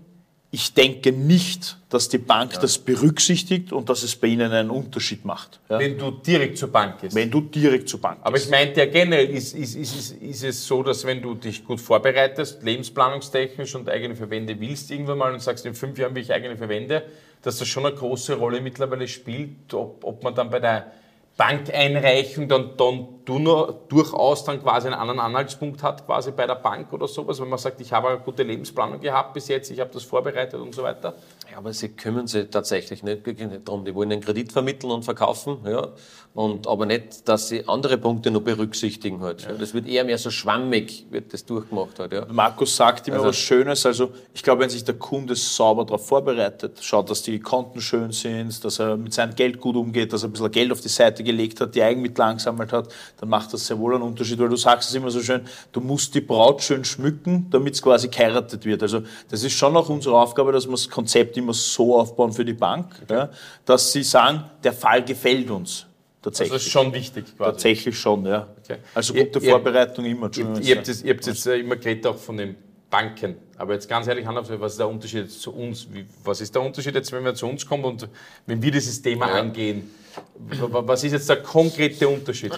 ich 0.53 0.73
denke 0.73 1.13
nicht, 1.13 1.77
dass 1.89 2.09
die 2.09 2.17
Bank 2.17 2.59
das 2.59 2.77
berücksichtigt 2.77 3.71
und 3.71 3.87
dass 3.87 4.03
es 4.03 4.17
bei 4.17 4.27
Ihnen 4.27 4.51
einen 4.51 4.69
Unterschied 4.69 5.23
macht. 5.23 5.61
Ja? 5.69 5.79
Wenn 5.79 5.97
du 5.97 6.11
direkt 6.11 6.57
zur 6.57 6.69
Bank 6.69 6.99
gehst. 6.99 7.15
Wenn 7.15 7.31
du 7.31 7.39
direkt 7.39 7.87
zur 7.87 8.01
Bank 8.01 8.19
Aber 8.21 8.35
ich 8.35 8.49
meinte 8.49 8.81
ja 8.81 8.85
generell, 8.85 9.29
ist, 9.29 9.55
ist, 9.55 9.75
ist, 9.75 10.11
ist, 10.11 10.43
es 10.43 10.67
so, 10.67 10.83
dass 10.83 11.05
wenn 11.05 11.21
du 11.21 11.35
dich 11.35 11.63
gut 11.63 11.79
vorbereitest, 11.79 12.63
lebensplanungstechnisch 12.63 13.75
und 13.75 13.89
eigene 13.89 14.13
Verwände 14.13 14.59
willst 14.59 14.91
irgendwann 14.91 15.19
mal 15.19 15.33
und 15.33 15.41
sagst, 15.41 15.65
in 15.65 15.73
fünf 15.73 15.97
Jahren 15.97 16.13
will 16.13 16.21
ich 16.21 16.33
eigene 16.33 16.57
Verwände, 16.57 17.03
dass 17.41 17.57
das 17.57 17.69
schon 17.69 17.85
eine 17.85 17.95
große 17.95 18.35
Rolle 18.35 18.59
mittlerweile 18.59 19.07
spielt, 19.07 19.73
ob, 19.73 20.03
ob 20.03 20.21
man 20.21 20.35
dann 20.35 20.49
bei 20.49 20.59
der 20.59 20.91
Bankeinreichung 21.37 22.47
dann, 22.47 22.71
dann 22.77 23.07
durchaus 23.25 24.43
dann 24.43 24.61
quasi 24.61 24.87
einen 24.87 24.99
anderen 24.99 25.19
Anhaltspunkt 25.19 25.81
hat, 25.81 26.05
quasi 26.05 26.31
bei 26.31 26.45
der 26.45 26.55
Bank 26.55 26.91
oder 26.91 27.07
sowas, 27.07 27.39
wenn 27.41 27.49
man 27.49 27.59
sagt, 27.59 27.79
ich 27.81 27.93
habe 27.93 28.09
eine 28.09 28.19
gute 28.19 28.43
Lebensplanung 28.43 28.99
gehabt 28.99 29.33
bis 29.33 29.47
jetzt, 29.47 29.71
ich 29.71 29.79
habe 29.79 29.91
das 29.93 30.03
vorbereitet 30.03 30.59
und 30.59 30.75
so 30.75 30.83
weiter? 30.83 31.15
Ja, 31.51 31.57
aber 31.57 31.73
sie 31.73 31.89
kümmern 31.89 32.27
sich 32.27 32.49
tatsächlich 32.49 33.03
nicht, 33.03 33.25
wirklich 33.25 33.49
nicht 33.49 33.67
darum. 33.67 33.83
Die 33.83 33.93
wollen 33.93 34.11
einen 34.11 34.21
Kredit 34.21 34.51
vermitteln 34.53 34.91
und 34.91 35.03
verkaufen, 35.03 35.57
ja. 35.65 35.89
Und, 36.33 36.65
aber 36.65 36.85
nicht, 36.85 37.27
dass 37.27 37.49
sie 37.49 37.67
andere 37.67 37.97
Punkte 37.97 38.31
noch 38.31 38.39
berücksichtigen 38.39 39.19
halt. 39.19 39.41
Ja. 39.43 39.51
Das 39.51 39.73
wird 39.73 39.85
eher 39.85 40.05
mehr 40.05 40.17
so 40.17 40.29
schwammig, 40.31 41.05
wird 41.09 41.33
das 41.33 41.43
durchgemacht 41.45 41.99
halt, 41.99 42.13
ja. 42.13 42.25
Markus 42.31 42.77
sagt 42.77 43.09
immer 43.09 43.17
Also- 43.17 43.27
was 43.29 43.35
Schönes. 43.35 43.85
Also 43.85 44.11
ich 44.33 44.41
glaube, 44.41 44.61
wenn 44.61 44.69
sich 44.69 44.85
der 44.85 44.95
Kunde 44.95 45.35
sauber 45.35 45.83
darauf 45.83 46.07
vorbereitet, 46.07 46.79
schaut, 46.81 47.09
dass 47.09 47.21
die 47.23 47.37
Konten 47.41 47.81
schön 47.81 48.13
sind, 48.13 48.63
dass 48.63 48.79
er 48.79 48.95
mit 48.95 49.13
seinem 49.13 49.35
Geld 49.35 49.59
gut 49.59 49.75
umgeht, 49.75 50.13
dass 50.13 50.23
er 50.23 50.29
ein 50.29 50.31
bisschen 50.31 50.51
Geld 50.51 50.71
auf 50.71 50.79
die 50.79 50.87
Seite 50.87 51.21
gelegt 51.21 51.59
hat, 51.59 51.75
die 51.75 51.83
Eigenmittel 51.83 52.21
angesammelt 52.21 52.71
hat, 52.71 52.87
dann 53.19 53.27
macht 53.27 53.51
das 53.51 53.67
sehr 53.67 53.77
wohl 53.77 53.93
einen 53.93 54.03
Unterschied. 54.03 54.39
Weil 54.39 54.47
du 54.47 54.55
sagst 54.55 54.87
es 54.89 54.95
immer 54.95 55.11
so 55.11 55.19
schön, 55.19 55.41
du 55.73 55.81
musst 55.81 56.15
die 56.15 56.21
Braut 56.21 56.61
schön 56.63 56.85
schmücken, 56.85 57.47
damit 57.49 57.73
es 57.73 57.81
quasi 57.81 58.07
geheiratet 58.07 58.63
wird. 58.63 58.81
Also 58.83 59.01
das 59.29 59.43
ist 59.43 59.51
schon 59.51 59.75
auch 59.75 59.89
unsere 59.89 60.17
Aufgabe, 60.17 60.53
dass 60.53 60.65
wir 60.65 60.71
das 60.71 60.89
Konzept 60.89 61.35
immer 61.41 61.53
so 61.53 61.97
aufbauen 61.99 62.31
für 62.31 62.45
die 62.45 62.53
Bank, 62.53 62.87
ja, 63.09 63.29
dass 63.65 63.91
sie 63.91 64.03
sagen, 64.03 64.43
der 64.63 64.73
Fall 64.73 65.03
gefällt 65.03 65.49
uns. 65.51 65.85
Tatsächlich. 66.21 66.53
Also 66.53 66.57
das 66.59 66.65
ist 66.67 66.71
schon 66.71 66.93
wichtig 66.93 67.25
quasi. 67.35 67.51
Tatsächlich 67.51 67.99
schon, 67.99 68.25
ja. 68.27 68.47
Okay. 68.63 68.77
Also 68.93 69.13
gute 69.13 69.39
ihr- 69.39 69.49
Vorbereitung 69.49 70.05
immer. 70.05 70.21
Ihr, 70.21 70.25
Entschuldigung, 70.27 70.61
ihr 70.63 70.75
habt 70.77 70.87
jetzt, 70.87 71.03
ihr 71.03 71.13
habt 71.13 71.25
jetzt 71.25 71.47
äh, 71.47 71.57
immer 71.57 71.75
geredet 71.77 72.05
auch 72.07 72.17
von 72.17 72.37
den 72.37 72.55
Banken. 72.91 73.35
Aber 73.57 73.73
jetzt 73.73 73.89
ganz 73.89 74.05
ehrlich, 74.07 74.25
Herz, 74.25 74.47
was 74.59 74.73
ist 74.73 74.79
der 74.79 74.87
Unterschied 74.89 75.21
jetzt 75.23 75.41
zu 75.41 75.51
uns? 75.53 75.87
Wie, 75.91 76.05
was 76.23 76.41
ist 76.41 76.53
der 76.53 76.61
Unterschied 76.61 76.93
jetzt, 76.93 77.11
wenn 77.11 77.23
wir 77.23 77.33
zu 77.33 77.47
uns 77.47 77.65
kommen 77.65 77.85
und 77.85 78.07
wenn 78.45 78.61
wir 78.61 78.71
dieses 78.71 79.01
Thema 79.01 79.27
angehen? 79.31 79.89
W- 80.37 80.57
w- 80.61 80.67
Was 80.87 81.03
ist 81.03 81.13
jetzt 81.13 81.29
der 81.29 81.37
konkrete 81.41 82.07
Unterschied? 82.07 82.51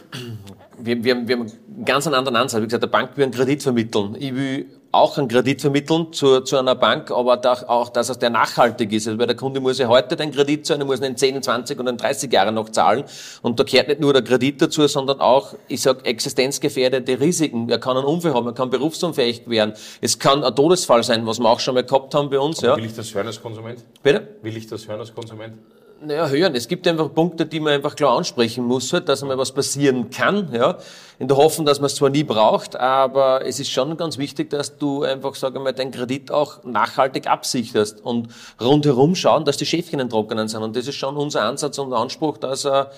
wir, 0.79 1.03
wir, 1.03 1.27
wir 1.27 1.35
haben 1.37 1.43
einen 1.43 1.85
ganz 1.85 2.05
einen 2.07 2.15
anderen 2.15 2.35
Ansatz. 2.35 2.61
Wie 2.61 2.65
gesagt, 2.65 2.83
der 2.83 2.87
Bank 2.89 3.15
will 3.15 3.23
einen 3.25 3.33
Kredit 3.33 3.61
vermitteln. 3.63 4.15
Ich 4.19 4.33
will 4.35 4.65
auch 4.93 5.17
einen 5.17 5.27
Kredit 5.27 5.59
vermitteln 5.59 6.13
zu, 6.13 6.41
zu 6.41 6.57
einer 6.57 6.75
Bank, 6.75 7.09
aber 7.09 7.35
da, 7.37 7.53
auch, 7.67 7.89
dass 7.89 8.09
es 8.09 8.19
der 8.19 8.29
nachhaltig 8.29 8.93
ist. 8.93 9.07
Also, 9.07 9.19
weil 9.19 9.25
der 9.25 9.35
Kunde 9.35 9.59
muss 9.59 9.79
ja 9.79 9.87
heute 9.87 10.15
den 10.15 10.31
Kredit 10.31 10.65
zahlen, 10.65 10.81
er 10.81 10.85
muss 10.85 10.99
ihn 10.99 11.05
in 11.05 11.17
10, 11.17 11.41
20 11.41 11.79
und 11.79 11.87
in 11.87 11.97
30 11.97 12.31
Jahren 12.31 12.53
noch 12.53 12.69
zahlen. 12.69 13.03
Und 13.41 13.59
da 13.59 13.63
gehört 13.63 13.87
nicht 13.87 13.99
nur 13.99 14.13
der 14.13 14.21
Kredit 14.21 14.61
dazu, 14.61 14.85
sondern 14.87 15.19
auch, 15.19 15.55
ich 15.67 15.81
sag, 15.81 16.05
existenzgefährdete 16.05 17.19
Risiken. 17.19 17.69
Er 17.69 17.79
kann 17.79 17.97
einen 17.97 18.05
Unfall 18.05 18.35
haben, 18.35 18.45
er 18.45 18.53
kann 18.53 18.69
berufsunfähig 18.69 19.49
werden. 19.49 19.73
Es 19.99 20.19
kann 20.19 20.43
ein 20.43 20.55
Todesfall 20.55 21.03
sein, 21.03 21.25
was 21.25 21.39
wir 21.39 21.49
auch 21.49 21.59
schon 21.59 21.73
mal 21.73 21.83
gehabt 21.83 22.13
haben 22.13 22.29
bei 22.29 22.39
uns. 22.39 22.61
Ja. 22.61 22.77
Will 22.77 22.85
ich 22.85 22.95
das 22.95 23.13
hören 23.15 23.27
als 23.27 23.41
Konsument? 23.41 23.83
Bitte? 24.03 24.27
Will 24.43 24.55
ich 24.55 24.67
das 24.67 24.87
hören 24.87 24.99
als 24.99 25.13
Konsument? 25.13 25.53
Naja, 26.01 26.27
hören. 26.27 26.53
Es 26.55 26.67
gibt 26.67 26.85
einfach 26.87 27.13
Punkte, 27.13 27.45
die 27.45 27.59
man 27.59 27.73
einfach 27.73 27.95
klar 27.95 28.17
ansprechen 28.17 28.65
muss, 28.65 28.91
halt, 28.91 29.07
dass 29.07 29.21
einmal 29.21 29.37
was 29.37 29.53
passieren 29.53 30.09
kann, 30.09 30.49
ja. 30.53 30.77
In 31.19 31.27
der 31.29 31.37
Hoffnung, 31.37 31.65
dass 31.65 31.79
man 31.79 31.85
es 31.85 31.95
zwar 31.95 32.09
nie 32.09 32.23
braucht, 32.23 32.75
aber 32.75 33.45
es 33.45 33.59
ist 33.59 33.69
schon 33.69 33.95
ganz 33.95 34.17
wichtig, 34.17 34.49
dass 34.49 34.77
du 34.77 35.03
einfach, 35.03 35.35
sag 35.35 35.55
einmal, 35.55 35.73
deinen 35.73 35.91
Kredit 35.91 36.31
auch 36.31 36.63
nachhaltig 36.63 37.27
absicherst 37.27 38.03
und 38.03 38.27
rundherum 38.59 39.15
schauen, 39.15 39.45
dass 39.45 39.55
die 39.55 39.65
Schäfchen 39.65 39.99
in 40.01 40.09
Trockenen 40.09 40.49
sind. 40.49 40.61
Und 40.61 40.75
das 40.75 40.87
ist 40.87 40.95
schon 40.95 41.15
unser 41.15 41.43
Ansatz 41.43 41.77
und 41.77 41.93
Anspruch, 41.93 42.37
dass 42.37 42.65
er 42.65 42.91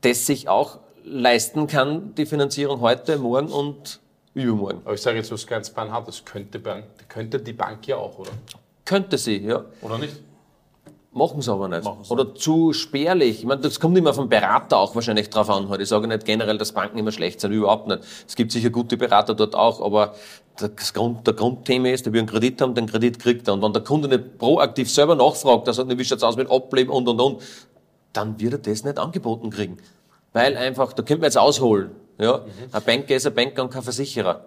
das 0.00 0.24
sich 0.24 0.48
auch 0.48 0.78
leisten 1.04 1.66
kann, 1.66 2.14
die 2.14 2.24
Finanzierung 2.24 2.80
heute, 2.80 3.18
morgen 3.18 3.48
und 3.48 4.00
übermorgen. 4.34 4.80
Aber 4.84 4.94
ich 4.94 5.02
sage 5.02 5.18
jetzt 5.18 5.30
was 5.30 5.46
ganz 5.46 5.70
banal, 5.70 6.02
das 6.06 6.24
könnte, 6.24 6.58
Bank, 6.58 6.84
könnte 7.08 7.38
die 7.38 7.52
Bank 7.52 7.86
ja 7.86 7.96
auch, 7.96 8.18
oder? 8.18 8.30
Könnte 8.84 9.18
sie, 9.18 9.38
ja. 9.38 9.64
Oder 9.82 9.98
nicht? 9.98 10.14
Machen 11.16 11.40
sie 11.40 11.50
aber 11.50 11.66
nicht. 11.68 11.88
Oder 12.10 12.34
zu 12.34 12.74
spärlich. 12.74 13.38
Ich 13.38 13.46
meine, 13.46 13.62
das 13.62 13.80
kommt 13.80 13.96
immer 13.96 14.12
vom 14.12 14.28
Berater 14.28 14.76
auch 14.76 14.94
wahrscheinlich 14.94 15.30
drauf 15.30 15.48
an. 15.48 15.70
Halt. 15.70 15.80
Ich 15.80 15.88
sage 15.88 16.06
nicht 16.06 16.26
generell, 16.26 16.58
dass 16.58 16.72
Banken 16.72 16.98
immer 16.98 17.10
schlecht 17.10 17.40
sind, 17.40 17.52
überhaupt 17.52 17.88
nicht. 17.88 18.00
Es 18.28 18.36
gibt 18.36 18.52
sicher 18.52 18.68
gute 18.68 18.98
Berater 18.98 19.34
dort 19.34 19.54
auch, 19.54 19.80
aber 19.80 20.14
das 20.56 20.92
Grund, 20.92 21.26
der 21.26 21.32
Grundthema 21.32 21.88
ist, 21.88 22.04
der 22.04 22.12
will 22.12 22.20
einen 22.20 22.28
Kredit 22.28 22.60
haben, 22.60 22.74
den 22.74 22.84
Kredit 22.84 23.18
kriegt 23.18 23.48
er. 23.48 23.54
Und 23.54 23.62
wenn 23.62 23.72
der 23.72 23.82
Kunde 23.82 24.08
nicht 24.08 24.36
proaktiv 24.36 24.92
selber 24.92 25.14
nachfragt, 25.14 25.66
also 25.68 25.88
wie 25.88 26.04
schaut's 26.04 26.22
aus 26.22 26.36
mit 26.36 26.50
Ableben 26.50 26.92
und 26.92 27.08
und 27.08 27.18
und, 27.18 27.42
dann 28.12 28.38
wird 28.38 28.52
er 28.52 28.58
das 28.58 28.84
nicht 28.84 28.98
angeboten 28.98 29.48
kriegen. 29.48 29.78
Weil 30.34 30.54
einfach, 30.54 30.92
da 30.92 31.02
könnte 31.02 31.22
man 31.22 31.28
jetzt 31.28 31.38
ausholen. 31.38 31.92
Ja? 32.18 32.42
Ein 32.72 32.82
Banker 32.82 33.16
ist 33.16 33.26
ein 33.26 33.34
Banker 33.34 33.62
und 33.62 33.70
kein 33.70 33.82
Versicherer. 33.82 34.44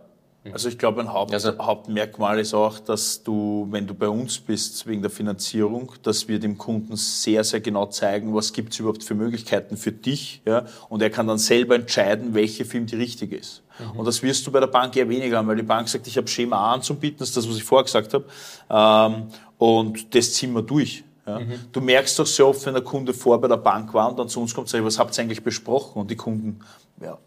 Also 0.54 0.70
ich 0.70 0.78
glaube, 0.78 1.02
ein 1.02 1.12
Haupt, 1.12 1.34
Also- 1.34 1.58
Hauptmerkmal 1.60 2.40
ist 2.40 2.54
auch, 2.54 2.80
dass 2.80 3.24
du, 3.24 3.68
wenn 3.72 3.86
du 3.86 3.94
bei 3.94 4.08
uns 4.08 4.40
bist 4.40 4.88
wegen 4.88 5.02
der 5.02 5.12
Finanzierung, 5.12 5.92
dass 6.02 6.28
wir 6.28 6.40
dem 6.40 6.58
Kunden 6.58 6.96
sehr, 6.96 7.44
sehr 7.44 7.60
genau 7.60 7.88
zeigen, 7.88 8.34
was 8.34 8.54
gibt 8.54 8.72
es 8.74 8.80
überhaupt 8.80 9.04
für 9.04 9.16
Möglichkeiten 9.16 9.76
für 9.76 9.92
dich. 9.92 10.42
Ja? 10.46 10.66
Und 10.88 11.02
er 11.02 11.10
kann 11.10 11.28
dann 11.28 11.38
selber 11.38 11.76
entscheiden, 11.76 12.34
welche 12.34 12.64
für 12.64 12.78
ihn 12.78 12.86
die 12.86 12.96
richtige 12.96 13.36
ist. 13.36 13.64
Und 13.96 14.06
das 14.06 14.24
wirst 14.24 14.46
du 14.48 14.52
bei 14.52 14.60
der 14.60 14.68
Bank 14.68 14.96
eher 14.96 15.08
weniger 15.08 15.38
haben, 15.38 15.48
weil 15.48 15.56
die 15.58 15.64
Bank 15.64 15.88
sagt, 15.88 16.08
ich 16.08 16.18
habe 16.18 16.28
Schema 16.28 16.58
A 16.58 16.74
anzubieten, 16.74 17.20
das 17.20 17.30
ist 17.30 17.38
das, 17.38 17.48
was 17.50 17.56
ich 17.58 17.64
vorher 17.64 17.84
gesagt 17.86 18.14
habe. 18.14 18.26
Ähm, 18.70 19.28
und 19.58 20.16
das 20.16 20.34
ziehen 20.34 20.54
wir 20.54 20.62
durch. 20.64 21.04
Ja? 21.28 21.42
Du 21.72 21.80
merkst 21.82 22.18
doch 22.18 22.26
sehr 22.26 22.48
oft, 22.48 22.66
wenn 22.66 22.74
der 22.74 22.84
Kunde 22.84 23.14
vor 23.14 23.40
bei 23.40 23.48
der 23.48 23.58
Bank 23.58 23.94
war 23.94 24.10
und 24.10 24.18
dann 24.18 24.30
zu 24.30 24.40
uns 24.42 24.54
kommt, 24.56 24.68
sag 24.70 24.80
ich, 24.80 24.86
was 24.86 24.98
habt 25.00 25.18
ihr 25.18 25.24
eigentlich 25.24 25.44
besprochen? 25.44 26.02
Und 26.02 26.10
die 26.12 26.16
Kunden, 26.16 26.60
ja, 27.02 27.18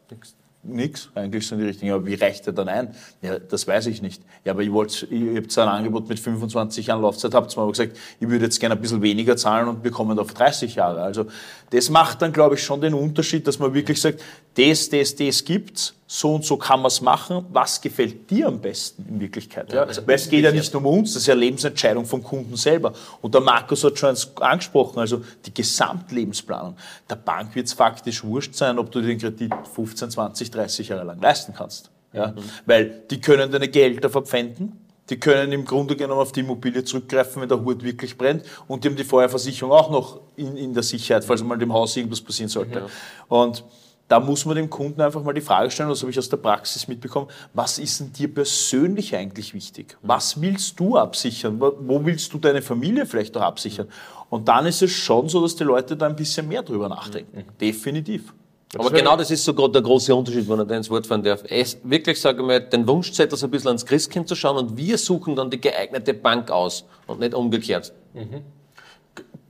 Nix, 0.64 1.08
eigentlich 1.16 1.46
sind 1.46 1.58
die 1.58 1.64
richtigen. 1.64 1.90
Aber 1.92 2.06
wie 2.06 2.14
reicht 2.14 2.46
der 2.46 2.52
dann 2.52 2.68
ein? 2.68 2.94
Ja, 3.20 3.38
das 3.40 3.66
weiß 3.66 3.86
ich 3.86 4.00
nicht. 4.00 4.22
Ja, 4.44 4.52
aber 4.52 4.62
ich 4.62 4.70
wollte, 4.70 5.06
ihr 5.06 5.40
habt 5.40 5.58
ein 5.58 5.68
Angebot 5.68 6.08
mit 6.08 6.20
25 6.20 6.86
Jahren 6.86 7.02
Laufzeit, 7.02 7.34
habt 7.34 7.56
mir 7.56 7.62
aber 7.62 7.72
gesagt, 7.72 7.96
ich 8.20 8.28
würde 8.28 8.44
jetzt 8.44 8.60
gerne 8.60 8.76
ein 8.76 8.80
bisschen 8.80 9.02
weniger 9.02 9.36
zahlen 9.36 9.66
und 9.68 9.82
bekommen 9.82 10.18
auf 10.20 10.32
30 10.32 10.76
Jahre. 10.76 11.02
Also, 11.02 11.26
das 11.70 11.90
macht 11.90 12.22
dann, 12.22 12.32
glaube 12.32 12.54
ich, 12.54 12.62
schon 12.62 12.80
den 12.80 12.94
Unterschied, 12.94 13.46
dass 13.46 13.58
man 13.58 13.74
wirklich 13.74 14.00
sagt, 14.00 14.22
das, 14.54 14.88
das, 14.88 15.16
das 15.16 15.44
gibt's, 15.44 15.94
so 16.14 16.34
und 16.34 16.44
so 16.44 16.58
kann 16.58 16.80
man 16.80 16.88
es 16.88 17.00
machen. 17.00 17.46
Was 17.52 17.80
gefällt 17.80 18.30
dir 18.30 18.48
am 18.48 18.60
besten 18.60 19.06
in 19.08 19.18
Wirklichkeit? 19.18 19.72
Ja, 19.72 19.86
Weil 20.06 20.16
es 20.16 20.28
geht 20.28 20.44
ja 20.44 20.52
nicht 20.52 20.70
nur 20.74 20.84
um 20.84 20.98
uns, 20.98 21.14
das 21.14 21.22
ist 21.22 21.26
ja 21.26 21.34
Lebensentscheidung 21.34 22.04
vom 22.04 22.22
Kunden 22.22 22.54
selber. 22.54 22.92
Und 23.22 23.32
der 23.32 23.40
Markus 23.40 23.82
hat 23.82 23.98
schon 23.98 24.14
angesprochen, 24.40 24.98
also 24.98 25.22
die 25.46 25.54
Gesamtlebensplanung. 25.54 26.76
Der 27.08 27.16
Bank 27.16 27.54
wird 27.54 27.66
es 27.66 27.72
faktisch 27.72 28.22
wurscht 28.22 28.54
sein, 28.54 28.78
ob 28.78 28.90
du 28.90 29.00
den 29.00 29.16
Kredit 29.16 29.54
15, 29.74 30.10
20, 30.10 30.50
30 30.50 30.88
Jahre 30.88 31.04
lang 31.04 31.18
leisten 31.18 31.54
kannst. 31.54 31.90
Ja? 32.12 32.34
Weil 32.66 33.04
die 33.10 33.18
können 33.18 33.50
deine 33.50 33.68
Gelder 33.68 34.10
verpfänden, 34.10 34.78
die 35.08 35.18
können 35.18 35.50
im 35.52 35.64
Grunde 35.64 35.96
genommen 35.96 36.20
auf 36.20 36.32
die 36.32 36.40
Immobilie 36.40 36.84
zurückgreifen, 36.84 37.40
wenn 37.40 37.48
der 37.48 37.64
Hut 37.64 37.82
wirklich 37.82 38.18
brennt. 38.18 38.44
Und 38.68 38.84
die 38.84 38.88
haben 38.88 38.96
die 38.96 39.04
Feuerversicherung 39.04 39.72
auch 39.72 39.90
noch 39.90 40.20
in, 40.36 40.58
in 40.58 40.74
der 40.74 40.82
Sicherheit, 40.82 41.24
falls 41.24 41.42
mal 41.42 41.56
dem 41.56 41.72
Haus 41.72 41.96
irgendwas 41.96 42.20
passieren 42.20 42.50
sollte. 42.50 42.82
Und 43.28 43.64
da 44.08 44.20
muss 44.20 44.44
man 44.44 44.56
dem 44.56 44.68
Kunden 44.68 45.00
einfach 45.00 45.22
mal 45.22 45.32
die 45.32 45.40
Frage 45.40 45.70
stellen, 45.70 45.88
das 45.88 46.00
habe 46.02 46.10
ich 46.10 46.18
aus 46.18 46.28
der 46.28 46.36
Praxis 46.36 46.86
mitbekommen, 46.86 47.28
was 47.54 47.78
ist 47.78 48.00
denn 48.00 48.12
dir 48.12 48.32
persönlich 48.32 49.16
eigentlich 49.16 49.54
wichtig? 49.54 49.96
Was 50.02 50.40
willst 50.40 50.78
du 50.78 50.96
absichern? 50.96 51.60
Wo 51.60 52.04
willst 52.04 52.32
du 52.32 52.38
deine 52.38 52.60
Familie 52.60 53.06
vielleicht 53.06 53.36
auch 53.36 53.42
absichern? 53.42 53.88
Und 54.28 54.48
dann 54.48 54.66
ist 54.66 54.82
es 54.82 54.90
schon 54.90 55.28
so, 55.28 55.40
dass 55.42 55.56
die 55.56 55.64
Leute 55.64 55.96
da 55.96 56.06
ein 56.06 56.16
bisschen 56.16 56.48
mehr 56.48 56.62
drüber 56.62 56.88
nachdenken. 56.88 57.44
Definitiv. 57.60 58.34
Aber 58.78 58.90
genau 58.90 59.16
das 59.16 59.30
ist 59.30 59.44
so 59.44 59.52
gerade 59.52 59.72
der 59.72 59.82
große 59.82 60.14
Unterschied, 60.14 60.48
wenn 60.48 60.58
er 60.58 60.64
da 60.64 60.76
ins 60.76 60.88
Wort 60.88 61.06
fahren 61.06 61.22
darf. 61.22 61.42
Es, 61.48 61.78
wirklich, 61.82 62.18
sage 62.18 62.40
ich 62.40 62.46
mal, 62.46 62.60
den 62.60 62.88
Wunschzettel 62.88 63.36
so 63.36 63.46
ein 63.46 63.50
bisschen 63.50 63.68
ans 63.68 63.84
Christkind 63.84 64.28
zu 64.28 64.34
schauen 64.34 64.56
und 64.56 64.76
wir 64.76 64.96
suchen 64.96 65.36
dann 65.36 65.50
die 65.50 65.60
geeignete 65.60 66.14
Bank 66.14 66.50
aus 66.50 66.86
und 67.06 67.20
nicht 67.20 67.34
umgekehrt. 67.34 67.92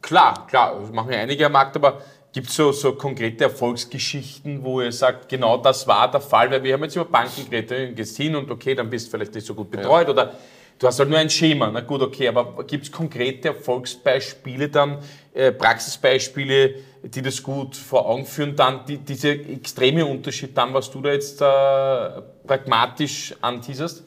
Klar, 0.00 0.46
klar, 0.48 0.80
das 0.80 0.90
machen 0.90 1.12
ja 1.12 1.20
einige 1.20 1.46
am 1.46 1.52
Markt, 1.52 1.76
aber 1.76 2.00
gibt 2.32 2.48
es 2.48 2.56
so, 2.56 2.72
so 2.72 2.92
konkrete 2.92 3.44
Erfolgsgeschichten, 3.44 4.64
wo 4.64 4.80
ihr 4.80 4.92
sagt, 4.92 5.28
genau 5.28 5.58
das 5.58 5.86
war 5.86 6.10
der 6.10 6.20
Fall? 6.20 6.50
Weil 6.50 6.62
wir 6.62 6.74
haben 6.74 6.82
jetzt 6.82 6.96
über 6.96 7.04
Banken 7.04 7.48
geredet, 7.48 7.94
gehst 7.94 8.16
hin 8.16 8.34
und 8.34 8.50
okay, 8.50 8.74
dann 8.74 8.88
bist 8.88 9.06
du 9.06 9.10
vielleicht 9.10 9.34
nicht 9.34 9.46
so 9.46 9.54
gut 9.54 9.70
betreut 9.70 10.08
oder 10.08 10.34
du 10.78 10.86
hast 10.86 10.98
halt 10.98 11.10
nur 11.10 11.18
ein 11.18 11.30
Schema, 11.30 11.70
na 11.70 11.80
gut, 11.80 12.00
okay, 12.00 12.28
aber 12.28 12.64
gibt 12.64 12.84
es 12.84 12.92
konkrete 12.92 13.48
Erfolgsbeispiele 13.48 14.68
dann, 14.68 14.98
äh, 15.34 15.52
Praxisbeispiele, 15.52 16.74
die 17.02 17.22
das 17.22 17.42
gut 17.42 17.76
vor 17.76 18.08
Augen 18.08 18.24
führen, 18.24 18.56
dann 18.56 18.86
die, 18.86 18.98
diese 18.98 19.30
extreme 19.30 20.06
Unterschied 20.06 20.56
dann, 20.56 20.72
was 20.72 20.90
du 20.90 21.02
da 21.02 21.12
jetzt 21.12 21.40
äh, 21.40 22.22
pragmatisch 22.46 23.34
anteaserst? 23.40 24.04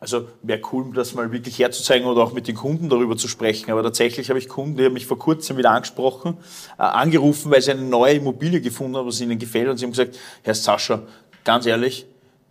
Also 0.00 0.28
wäre 0.42 0.60
cool, 0.72 0.92
das 0.94 1.14
mal 1.14 1.32
wirklich 1.32 1.58
herzuzeigen 1.58 2.06
oder 2.06 2.22
auch 2.22 2.32
mit 2.32 2.46
den 2.46 2.54
Kunden 2.54 2.88
darüber 2.88 3.16
zu 3.16 3.26
sprechen. 3.26 3.70
Aber 3.70 3.82
tatsächlich 3.82 4.28
habe 4.28 4.38
ich 4.38 4.48
Kunden, 4.48 4.76
die 4.76 4.84
haben 4.84 4.92
mich 4.92 5.06
vor 5.06 5.18
kurzem 5.18 5.56
wieder 5.56 5.72
angesprochen, 5.72 6.36
äh, 6.78 6.82
angerufen, 6.82 7.50
weil 7.50 7.62
sie 7.62 7.72
eine 7.72 7.82
neue 7.82 8.14
Immobilie 8.14 8.60
gefunden 8.60 8.96
haben, 8.96 9.08
was 9.08 9.20
ihnen 9.20 9.38
gefällt. 9.38 9.68
Und 9.68 9.78
sie 9.78 9.84
haben 9.84 9.92
gesagt, 9.92 10.18
Herr 10.42 10.54
Sascha, 10.54 11.02
ganz 11.42 11.66
ehrlich, 11.66 12.06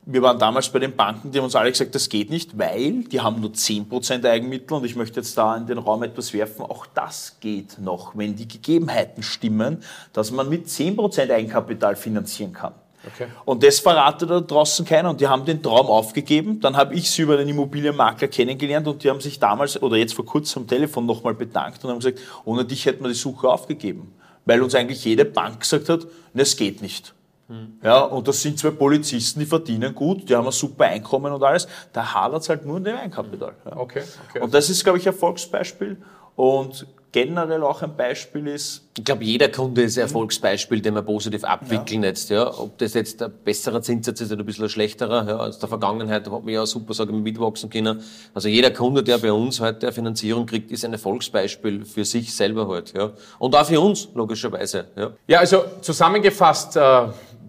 wir 0.09 0.21
waren 0.21 0.39
damals 0.39 0.69
bei 0.69 0.79
den 0.79 0.95
Banken, 0.95 1.31
die 1.31 1.37
haben 1.37 1.45
uns 1.45 1.55
alle 1.55 1.69
gesagt, 1.69 1.93
das 1.93 2.07
geht 2.07 2.29
nicht, 2.29 2.57
weil 2.57 3.03
die 3.03 3.19
haben 3.19 3.41
nur 3.41 3.51
10% 3.51 4.25
Eigenmittel 4.25 4.77
und 4.77 4.85
ich 4.85 4.95
möchte 4.95 5.19
jetzt 5.19 5.37
da 5.37 5.55
in 5.57 5.67
den 5.67 5.77
Raum 5.77 6.01
etwas 6.01 6.31
werfen, 6.31 6.61
auch 6.61 6.85
das 6.85 7.35
geht 7.41 7.77
noch, 7.79 8.17
wenn 8.17 8.33
die 8.37 8.47
Gegebenheiten 8.47 9.21
stimmen, 9.21 9.83
dass 10.13 10.31
man 10.31 10.47
mit 10.47 10.67
10% 10.67 11.29
Eigenkapital 11.29 11.97
finanzieren 11.97 12.53
kann. 12.53 12.73
Okay. 13.13 13.27
Und 13.45 13.63
das 13.63 13.79
verratet 13.79 14.29
da 14.29 14.39
draußen 14.39 14.85
keiner 14.85 15.09
und 15.09 15.21
die 15.21 15.27
haben 15.27 15.45
den 15.45 15.61
Traum 15.61 15.87
aufgegeben. 15.87 16.59
Dann 16.59 16.75
habe 16.75 16.93
ich 16.93 17.09
sie 17.09 17.21
über 17.23 17.37
den 17.37 17.47
Immobilienmakler 17.47 18.27
kennengelernt 18.27 18.87
und 18.87 19.03
die 19.03 19.09
haben 19.09 19.21
sich 19.21 19.39
damals 19.39 19.81
oder 19.81 19.97
jetzt 19.97 20.13
vor 20.13 20.25
kurzem 20.25 20.63
am 20.63 20.67
Telefon 20.67 21.05
nochmal 21.05 21.33
bedankt 21.33 21.83
und 21.83 21.91
haben 21.91 21.99
gesagt, 21.99 22.19
ohne 22.45 22.65
dich 22.65 22.85
hätten 22.85 23.03
wir 23.03 23.09
die 23.09 23.15
Suche 23.15 23.49
aufgegeben. 23.49 24.13
Weil 24.45 24.61
uns 24.61 24.75
eigentlich 24.75 25.03
jede 25.03 25.25
Bank 25.25 25.61
gesagt 25.61 25.89
hat, 25.89 26.07
es 26.33 26.55
geht 26.55 26.81
nicht. 26.81 27.13
Hm. 27.47 27.79
Ja, 27.81 28.01
und 28.01 28.27
das 28.27 28.41
sind 28.41 28.59
zwei 28.59 28.71
Polizisten, 28.71 29.39
die 29.39 29.45
verdienen 29.45 29.95
gut, 29.95 30.27
die 30.29 30.35
haben 30.35 30.45
ein 30.45 30.51
super 30.51 30.85
Einkommen 30.85 31.31
und 31.31 31.41
alles. 31.43 31.67
Da 31.93 32.13
hadert 32.13 32.41
es 32.41 32.49
halt 32.49 32.65
nur 32.65 32.77
in 32.77 32.83
dem 32.83 32.97
Eigenkapital. 32.97 33.53
Ja. 33.65 33.77
Okay, 33.77 34.03
okay. 34.29 34.41
Und 34.41 34.53
das 34.53 34.69
ist, 34.69 34.83
glaube 34.83 34.99
ich, 34.99 35.07
ein 35.07 35.13
Erfolgsbeispiel. 35.13 35.97
Und 36.37 36.85
generell 37.11 37.63
auch 37.63 37.81
ein 37.81 37.97
Beispiel 37.97 38.45
ist. 38.45 38.83
Ich 38.95 39.03
glaube, 39.03 39.23
jeder 39.23 39.49
Kunde 39.49 39.81
ist 39.81 39.97
ein 39.97 40.01
Erfolgsbeispiel, 40.01 40.81
den 40.81 40.93
wir 40.93 41.01
positiv 41.01 41.43
abwickeln 41.43 42.03
ja. 42.03 42.09
jetzt. 42.09 42.29
Ja. 42.29 42.47
Ob 42.59 42.77
das 42.77 42.93
jetzt 42.93 43.23
ein 43.23 43.31
besserer 43.43 43.81
Zinssatz 43.81 44.21
ist 44.21 44.31
oder 44.31 44.43
ein 44.43 44.45
bisschen 44.45 44.65
ein 44.65 44.69
schlechterer, 44.69 45.27
ja, 45.27 45.37
aus 45.37 45.57
der 45.57 45.67
Vergangenheit, 45.67 46.27
da 46.27 46.31
hat 46.31 46.43
man 46.43 46.53
ja 46.53 46.63
super, 46.67 46.93
sagen 46.93 47.13
wir, 47.13 47.19
mitwachsen 47.19 47.71
können. 47.71 48.03
Also 48.35 48.49
jeder 48.49 48.69
Kunde, 48.69 49.01
der 49.01 49.17
bei 49.17 49.31
uns 49.31 49.59
heute 49.59 49.87
eine 49.87 49.93
Finanzierung 49.93 50.45
kriegt, 50.45 50.69
ist 50.69 50.85
ein 50.85 50.93
Erfolgsbeispiel 50.93 51.85
für 51.85 52.05
sich 52.05 52.35
selber 52.35 52.67
halt. 52.67 52.93
Ja. 52.95 53.11
Und 53.39 53.55
auch 53.55 53.65
für 53.65 53.81
uns, 53.81 54.09
logischerweise. 54.13 54.85
Ja, 54.95 55.09
ja 55.25 55.39
also 55.39 55.63
zusammengefasst, 55.81 56.77
äh, 56.77 56.81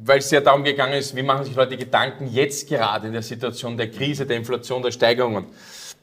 weil 0.02 0.18
es 0.20 0.30
ja 0.30 0.40
darum 0.40 0.64
gegangen 0.64 0.94
ist, 0.94 1.14
wie 1.14 1.22
machen 1.22 1.44
sich 1.44 1.54
Leute 1.54 1.76
Gedanken 1.76 2.30
jetzt 2.32 2.70
gerade 2.70 3.08
in 3.08 3.12
der 3.12 3.22
Situation 3.22 3.76
der 3.76 3.90
Krise, 3.90 4.24
der 4.24 4.38
Inflation, 4.38 4.82
der 4.82 4.92
Steigerungen. 4.92 5.44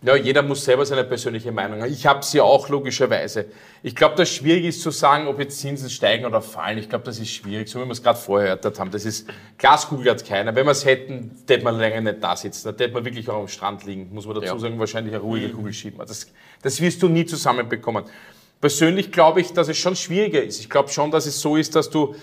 Ja, 0.05 0.15
jeder 0.15 0.43
muss 0.43 0.63
selber 0.63 0.85
seine 0.85 1.03
persönliche 1.03 1.51
Meinung 1.51 1.81
haben. 1.81 1.91
Ich 1.91 2.05
habe 2.05 2.23
sie 2.23 2.39
auch 2.39 2.69
logischerweise. 2.69 3.45
Ich 3.81 3.95
glaube, 3.95 4.15
das 4.15 4.29
Schwierige 4.29 4.67
ist 4.67 4.81
zu 4.81 4.91
sagen, 4.91 5.27
ob 5.27 5.39
jetzt 5.39 5.59
Zinsen 5.59 5.89
steigen 5.89 6.25
oder 6.25 6.41
fallen. 6.41 6.77
Ich 6.77 6.89
glaube, 6.89 7.05
das 7.05 7.17
ist 7.17 7.31
schwierig, 7.31 7.69
so 7.69 7.79
wie 7.81 7.85
wir 7.85 7.91
es 7.91 8.03
gerade 8.03 8.19
vorher 8.19 8.57
gehört 8.57 8.79
haben. 8.79 8.91
Das 8.91 9.03
ist, 9.03 9.27
Glaskugel 9.57 10.11
hat 10.11 10.23
keiner. 10.23 10.53
Wenn 10.55 10.65
wir 10.65 10.71
es 10.71 10.85
hätten, 10.85 11.31
hätte 11.47 11.63
man 11.63 11.79
länger 11.79 12.01
nicht 12.01 12.23
da 12.23 12.35
sitzen. 12.35 12.75
Da 12.77 12.83
hätte 12.83 12.93
man 12.93 13.03
wirklich 13.03 13.27
auch 13.29 13.39
am 13.39 13.47
Strand 13.47 13.83
liegen, 13.85 14.13
muss 14.13 14.27
man 14.27 14.35
dazu 14.35 14.53
ja. 14.53 14.59
sagen, 14.59 14.77
wahrscheinlich 14.77 15.15
eine 15.15 15.23
ruhige 15.23 15.49
Kugel 15.49 15.73
schieben. 15.73 15.99
Das, 16.05 16.27
das 16.61 16.79
wirst 16.81 17.01
du 17.01 17.07
nie 17.07 17.25
zusammenbekommen. 17.25 18.03
Persönlich 18.61 19.11
glaube 19.11 19.41
ich, 19.41 19.53
dass 19.53 19.69
es 19.69 19.77
schon 19.77 19.95
schwieriger 19.95 20.43
ist. 20.43 20.59
Ich 20.59 20.69
glaube 20.69 20.89
schon, 20.89 21.09
dass 21.09 21.25
es 21.25 21.41
so 21.41 21.55
ist, 21.55 21.75
dass 21.75 21.89
du 21.89 22.15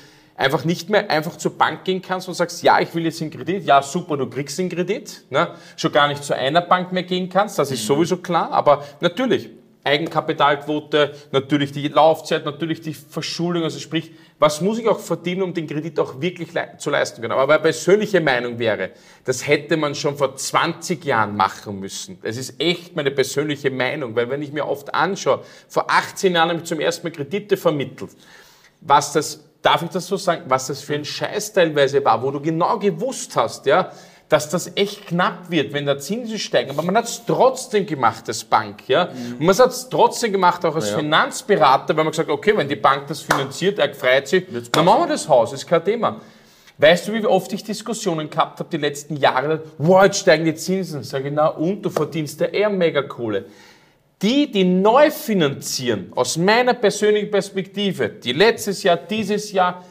einfach 0.43 0.65
nicht 0.65 0.91
mehr 0.91 1.09
einfach 1.09 1.37
zur 1.37 1.57
Bank 1.57 1.85
gehen 1.85 2.03
kannst 2.03 2.27
und 2.27 2.35
sagst, 2.35 2.63
ja, 2.65 2.81
ich 2.81 2.93
will 2.95 3.05
jetzt 3.05 3.23
einen 3.23 3.31
Kredit, 3.31 3.65
ja, 3.65 3.81
super, 3.81 4.17
du 4.17 4.29
kriegst 4.29 4.59
den 4.59 4.69
Kredit, 4.69 5.25
ne? 5.31 5.55
schon 5.77 5.93
gar 5.93 6.09
nicht 6.09 6.25
zu 6.25 6.35
einer 6.35 6.61
Bank 6.61 6.93
mehr 6.93 7.05
gehen 7.05 7.29
kannst, 7.29 7.59
das 7.61 7.71
ist 7.71 7.85
mhm. 7.85 7.87
sowieso 7.87 8.17
klar, 8.17 8.51
aber 8.51 8.85
natürlich, 9.01 9.51
Eigenkapitalquote, 9.85 11.13
natürlich 11.33 11.73
die 11.73 11.89
Laufzeit, 11.89 12.45
natürlich 12.45 12.81
die 12.81 12.95
Verschuldung, 12.95 13.65
also 13.65 13.79
sprich, 13.79 14.13
was 14.39 14.61
muss 14.61 14.79
ich 14.79 14.89
auch 14.89 14.99
verdienen, 14.99 15.43
um 15.43 15.55
den 15.55 15.67
Kredit 15.67 15.99
auch 15.99 16.21
wirklich 16.21 16.53
le 16.53 16.75
zu 16.79 16.91
leisten 16.91 17.21
können. 17.21 17.33
Aber 17.33 17.47
meine 17.47 17.61
persönliche 17.61 18.21
Meinung 18.21 18.61
wäre, 18.61 18.91
das 19.25 19.47
hätte 19.47 19.77
man 19.77 19.97
schon 19.97 20.17
vor 20.17 20.37
20 20.37 21.05
Jahren 21.05 21.37
machen 21.37 21.81
müssen. 21.81 22.19
Das 22.23 22.37
ist 22.37 22.61
echt 22.61 22.95
meine 22.95 23.11
persönliche 23.11 23.71
Meinung, 23.71 24.15
weil 24.15 24.31
wenn 24.31 24.43
ich 24.43 24.53
mir 24.53 24.67
oft 24.67 24.95
anschaue, 24.95 25.43
vor 25.69 25.91
18 25.91 26.35
Jahren 26.35 26.51
habe 26.51 26.61
ich 26.61 26.65
zum 26.65 26.79
ersten 26.79 27.07
Mal 27.07 27.13
Kredite 27.13 27.57
vermittelt, 27.57 28.11
was 28.81 29.13
das 29.13 29.52
darf 29.63 29.83
ich 29.83 29.91
das 29.91 30.07
so 30.07 30.17
sagen, 30.17 30.43
was 30.49 30.67
das 30.67 30.83
für 30.83 30.95
ein 30.95 31.05
Scheiß 31.05 31.53
teilweise 31.53 32.05
war, 32.05 32.23
wo 32.23 32.31
du 32.31 32.41
genau 32.41 32.79
gewusst 32.79 33.37
hast, 33.37 33.67
ja, 33.67 33.93
dass 34.29 34.49
das 34.49 34.73
echt 34.77 35.07
knapp 35.09 35.51
wird, 35.51 35.75
wenn 35.75 35.85
der 35.85 35.99
Zinsen 35.99 36.39
steigen. 36.39 36.71
Aber 36.71 36.83
man 36.83 36.97
hat 36.97 37.05
es 37.05 37.23
trotzdem 37.27 37.87
gemacht 37.87 38.25
als 38.29 38.43
Bank. 38.45 38.89
Ja? 38.89 39.07
Mhm. 39.07 39.33
Und 39.39 39.47
man 39.47 39.59
hat 39.59 39.71
es 39.71 39.89
trotzdem 39.91 40.33
gemacht, 40.33 40.65
auch 40.65 40.75
als 40.75 40.91
ja. 40.91 40.97
Finanzberater, 40.97 41.95
weil 41.95 42.05
man 42.05 42.13
gesagt 42.13 42.31
okay, 42.31 42.57
wenn 42.57 42.69
die 42.69 42.77
Bank 42.77 43.07
das 43.09 43.21
finanziert, 43.21 43.79
er 43.79 43.93
freut 43.95 44.29
sich, 44.29 44.45
dann 44.73 44.87
machen 44.87 45.03
wir 45.03 45.09
das 45.09 45.29
Haus, 45.29 45.53
ist 45.53 45.67
kein 45.67 45.85
Thema. 45.85 46.21
Weißt 46.79 47.07
du, 47.07 47.13
wie 47.13 47.25
oft 47.27 47.53
ich 47.53 47.63
Diskussionen 47.63 48.31
gehabt 48.31 48.59
habe 48.59 48.71
die 48.71 48.79
letzten 48.79 49.17
Jahre? 49.17 49.63
Wow, 49.77 50.05
jetzt 50.05 50.21
steigen 50.21 50.47
die 50.47 50.55
Zinsen. 50.55 51.05
Sag 51.05 51.25
ich, 51.27 51.33
na 51.33 51.49
und, 51.49 51.83
du 51.83 51.91
verdienst 51.91 52.41
ja 52.41 52.47
eher 52.47 52.71
mega 52.71 53.03
Kohle. 53.03 53.45
Die, 54.23 54.53
die 54.53 54.63
neu 54.63 55.11
finanzieren, 55.11 56.13
aus 56.15 56.37
meiner 56.37 56.75
persönlichen 56.75 57.31
Perspektive, 57.31 58.09
die 58.09 58.33
letztes 58.33 58.85
Jahr, 58.85 58.97
dieses 58.97 59.51
Jahr, 59.51 59.85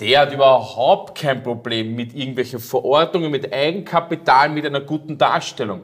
der 0.00 0.20
hat 0.20 0.32
überhaupt 0.32 1.18
kein 1.18 1.42
Problem 1.42 1.94
mit 1.94 2.14
irgendwelchen 2.14 2.60
Verordnungen, 2.60 3.30
mit 3.30 3.52
Eigenkapital, 3.52 4.48
mit 4.48 4.64
einer 4.64 4.80
guten 4.80 5.18
Darstellung. 5.18 5.82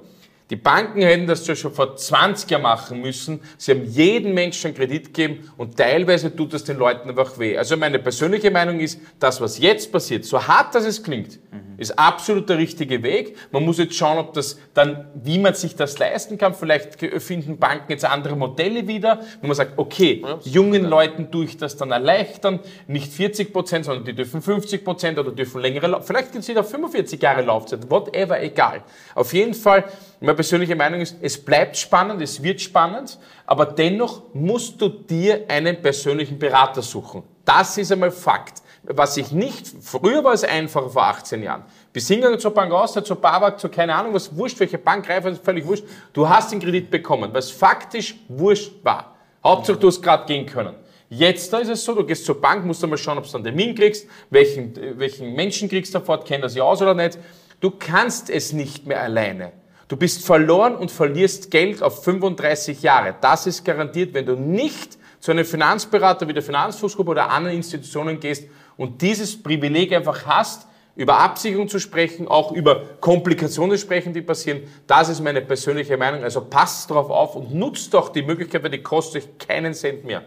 Die 0.49 0.57
Banken 0.57 1.03
hätten 1.03 1.27
das 1.27 1.47
ja 1.47 1.55
schon 1.55 1.73
vor 1.73 1.95
20 1.95 2.51
Jahren 2.51 2.63
machen 2.63 3.01
müssen. 3.03 3.41
Sie 3.57 3.71
haben 3.71 3.85
jeden 3.85 4.33
Menschen 4.33 4.75
Kredit 4.75 5.15
gegeben 5.15 5.51
und 5.59 5.77
teilweise 5.77 6.35
tut 6.35 6.55
das 6.55 6.65
den 6.65 6.79
Leuten 6.79 7.09
einfach 7.09 7.39
weh. 7.39 7.57
Also 7.57 7.77
meine 7.77 7.99
persönliche 7.99 8.51
Meinung 8.51 8.81
ist, 8.81 8.99
das, 9.21 9.41
was 9.41 9.59
jetzt 9.59 9.93
passiert, 9.93 10.25
so 10.25 10.45
hart 10.45 10.75
das 10.75 10.87
es 10.87 11.03
klingt, 11.03 11.39
mhm. 11.53 11.70
Ist 11.81 11.99
absolut 11.99 12.49
der 12.51 12.59
richtige 12.59 13.03
Weg. 13.03 13.37
Man 13.53 13.65
muss 13.65 13.79
jetzt 13.79 13.97
schauen, 13.97 14.19
ob 14.19 14.35
das 14.35 14.59
dann, 14.75 15.09
wie 15.15 15.39
man 15.39 15.55
sich 15.55 15.77
das 15.77 15.99
leisten 15.99 16.37
kann. 16.37 16.53
Vielleicht 16.55 17.01
finden 17.23 17.59
Banken 17.59 17.91
jetzt 17.91 18.05
andere 18.05 18.37
Modelle 18.37 18.87
wieder, 18.87 19.21
wo 19.41 19.47
man 19.47 19.57
sagt, 19.57 19.79
okay, 19.79 20.23
ja, 20.23 20.39
jungen 20.45 20.85
Leuten 20.85 21.31
tue 21.31 21.47
ich 21.47 21.57
das 21.57 21.79
dann 21.79 21.91
erleichtern, 21.91 22.61
nicht 22.87 23.11
40 23.11 23.53
Prozent, 23.53 23.87
sondern 23.87 24.05
die 24.05 24.15
dürfen 24.15 24.43
50 24.43 24.85
Prozent 24.85 25.19
oder 25.19 25.33
dürfen 25.33 25.63
längere, 25.63 26.03
vielleicht 26.03 26.33
gibt 26.33 26.43
es 26.43 26.49
wieder 26.49 26.63
45 26.63 27.21
Jahre 27.21 27.43
Laufzeit, 27.43 27.91
whatever, 27.91 28.43
egal. 28.43 28.83
Auf 29.15 29.33
jeden 29.33 29.55
Fall, 29.55 29.85
meine 30.21 30.35
persönliche 30.35 30.77
Meinung 30.77 31.01
ist, 31.01 31.17
es 31.23 31.43
bleibt 31.43 31.79
spannend, 31.79 32.21
es 32.21 32.43
wird 32.43 32.61
spannend, 32.61 33.19
aber 33.47 33.65
dennoch 33.65 34.23
musst 34.35 34.81
du 34.83 34.91
dir 34.91 35.47
einen 35.49 35.81
persönlichen 35.81 36.39
Berater 36.39 36.83
suchen. 36.83 37.23
Das 37.45 37.79
ist 37.79 37.91
einmal 37.91 38.11
Fakt. 38.11 38.63
Was 38.83 39.17
ich 39.19 39.31
nicht, 39.31 39.67
früher 39.83 40.25
war 40.25 40.33
es 40.33 40.43
einfacher 40.43 40.89
vor 40.89 41.05
18 41.05 41.43
Jahren. 41.43 41.65
Bis 41.93 42.09
hingegangen 42.09 42.41
zur 42.41 42.53
Bank 42.53 42.73
aus, 42.73 42.95
zur 42.95 43.17
Babak, 43.17 43.61
zur 43.61 43.71
keine 43.71 43.95
Ahnung 43.95 44.15
was, 44.15 44.35
wurscht, 44.35 44.59
welche 44.59 44.79
Bank, 44.79 45.09
Reifer, 45.09 45.29
ist 45.29 45.45
völlig 45.45 45.67
wurscht. 45.67 45.85
Du 46.13 46.29
hast 46.29 46.51
den 46.51 46.61
Kredit 46.61 46.91
bekommen, 46.91 47.31
was 47.33 47.51
faktisch 47.51 48.15
wurscht 48.29 48.73
war. 48.83 49.17
Hauptsache, 49.45 49.79
du 49.79 49.89
hast 49.89 50.03
gerade 50.03 50.25
gehen 50.27 50.47
können. 50.47 50.75
Jetzt 51.11 51.53
da 51.53 51.59
ist 51.59 51.69
es 51.69 51.85
so, 51.85 51.95
du 51.95 52.05
gehst 52.05 52.25
zur 52.25 52.41
Bank, 52.41 52.65
musst 52.65 52.83
du 52.83 52.87
mal 52.87 52.97
schauen, 52.97 53.19
ob 53.19 53.29
du 53.29 53.35
einen 53.35 53.45
Termin 53.45 53.75
kriegst, 53.75 54.07
welchen, 54.31 54.75
welchen 54.99 55.35
Menschen 55.35 55.69
kriegst 55.69 55.93
du 55.95 55.99
sofort, 55.99 56.25
kennt 56.25 56.45
er 56.45 56.49
sich 56.49 56.63
aus 56.63 56.81
oder 56.81 56.95
nicht. 56.95 57.19
Du 57.61 57.73
kannst 57.73 58.31
es 58.31 58.53
nicht 58.53 58.87
mehr 58.87 59.03
alleine. 59.03 59.53
Du 59.89 59.97
bist 59.97 60.25
verloren 60.25 60.77
und 60.77 60.91
verlierst 60.91 61.51
Geld 61.51 61.83
auf 61.83 62.05
35 62.05 62.81
Jahre. 62.83 63.17
Das 63.21 63.47
ist 63.49 63.65
garantiert, 63.65 64.15
wenn 64.15 64.25
du 64.25 64.37
nicht 64.37 64.97
zu 65.19 65.33
einem 65.33 65.45
Finanzberater 65.45 66.29
wie 66.29 66.33
der 66.33 66.45
Finanzfußgruppe 66.45 67.11
oder 67.11 67.29
anderen 67.31 67.57
Institutionen 67.57 68.21
gehst 68.21 68.45
und 68.81 69.03
dieses 69.03 69.43
Privileg 69.43 69.93
einfach 69.93 70.25
hast, 70.25 70.67
über 70.97 71.19
Absicherung 71.19 71.69
zu 71.69 71.79
sprechen, 71.79 72.27
auch 72.27 72.51
über 72.51 72.83
Komplikationen 73.01 73.77
sprechen, 73.77 74.15
die 74.15 74.23
passieren. 74.23 74.63
Das 74.87 75.11
ist 75.11 75.21
meine 75.21 75.43
persönliche 75.43 75.99
Meinung. 75.99 76.23
Also 76.23 76.41
passt 76.41 76.91
darauf 76.91 77.11
auf 77.11 77.37
und 77.37 77.55
nutzt 77.55 77.93
doch 77.93 78.09
die 78.09 78.23
Möglichkeit, 78.23 78.63
weil 78.63 78.71
die 78.71 78.83
kostet 78.83 79.23
euch 79.23 79.39
keinen 79.39 79.75
Cent 79.75 80.07
mehr. 80.07 80.23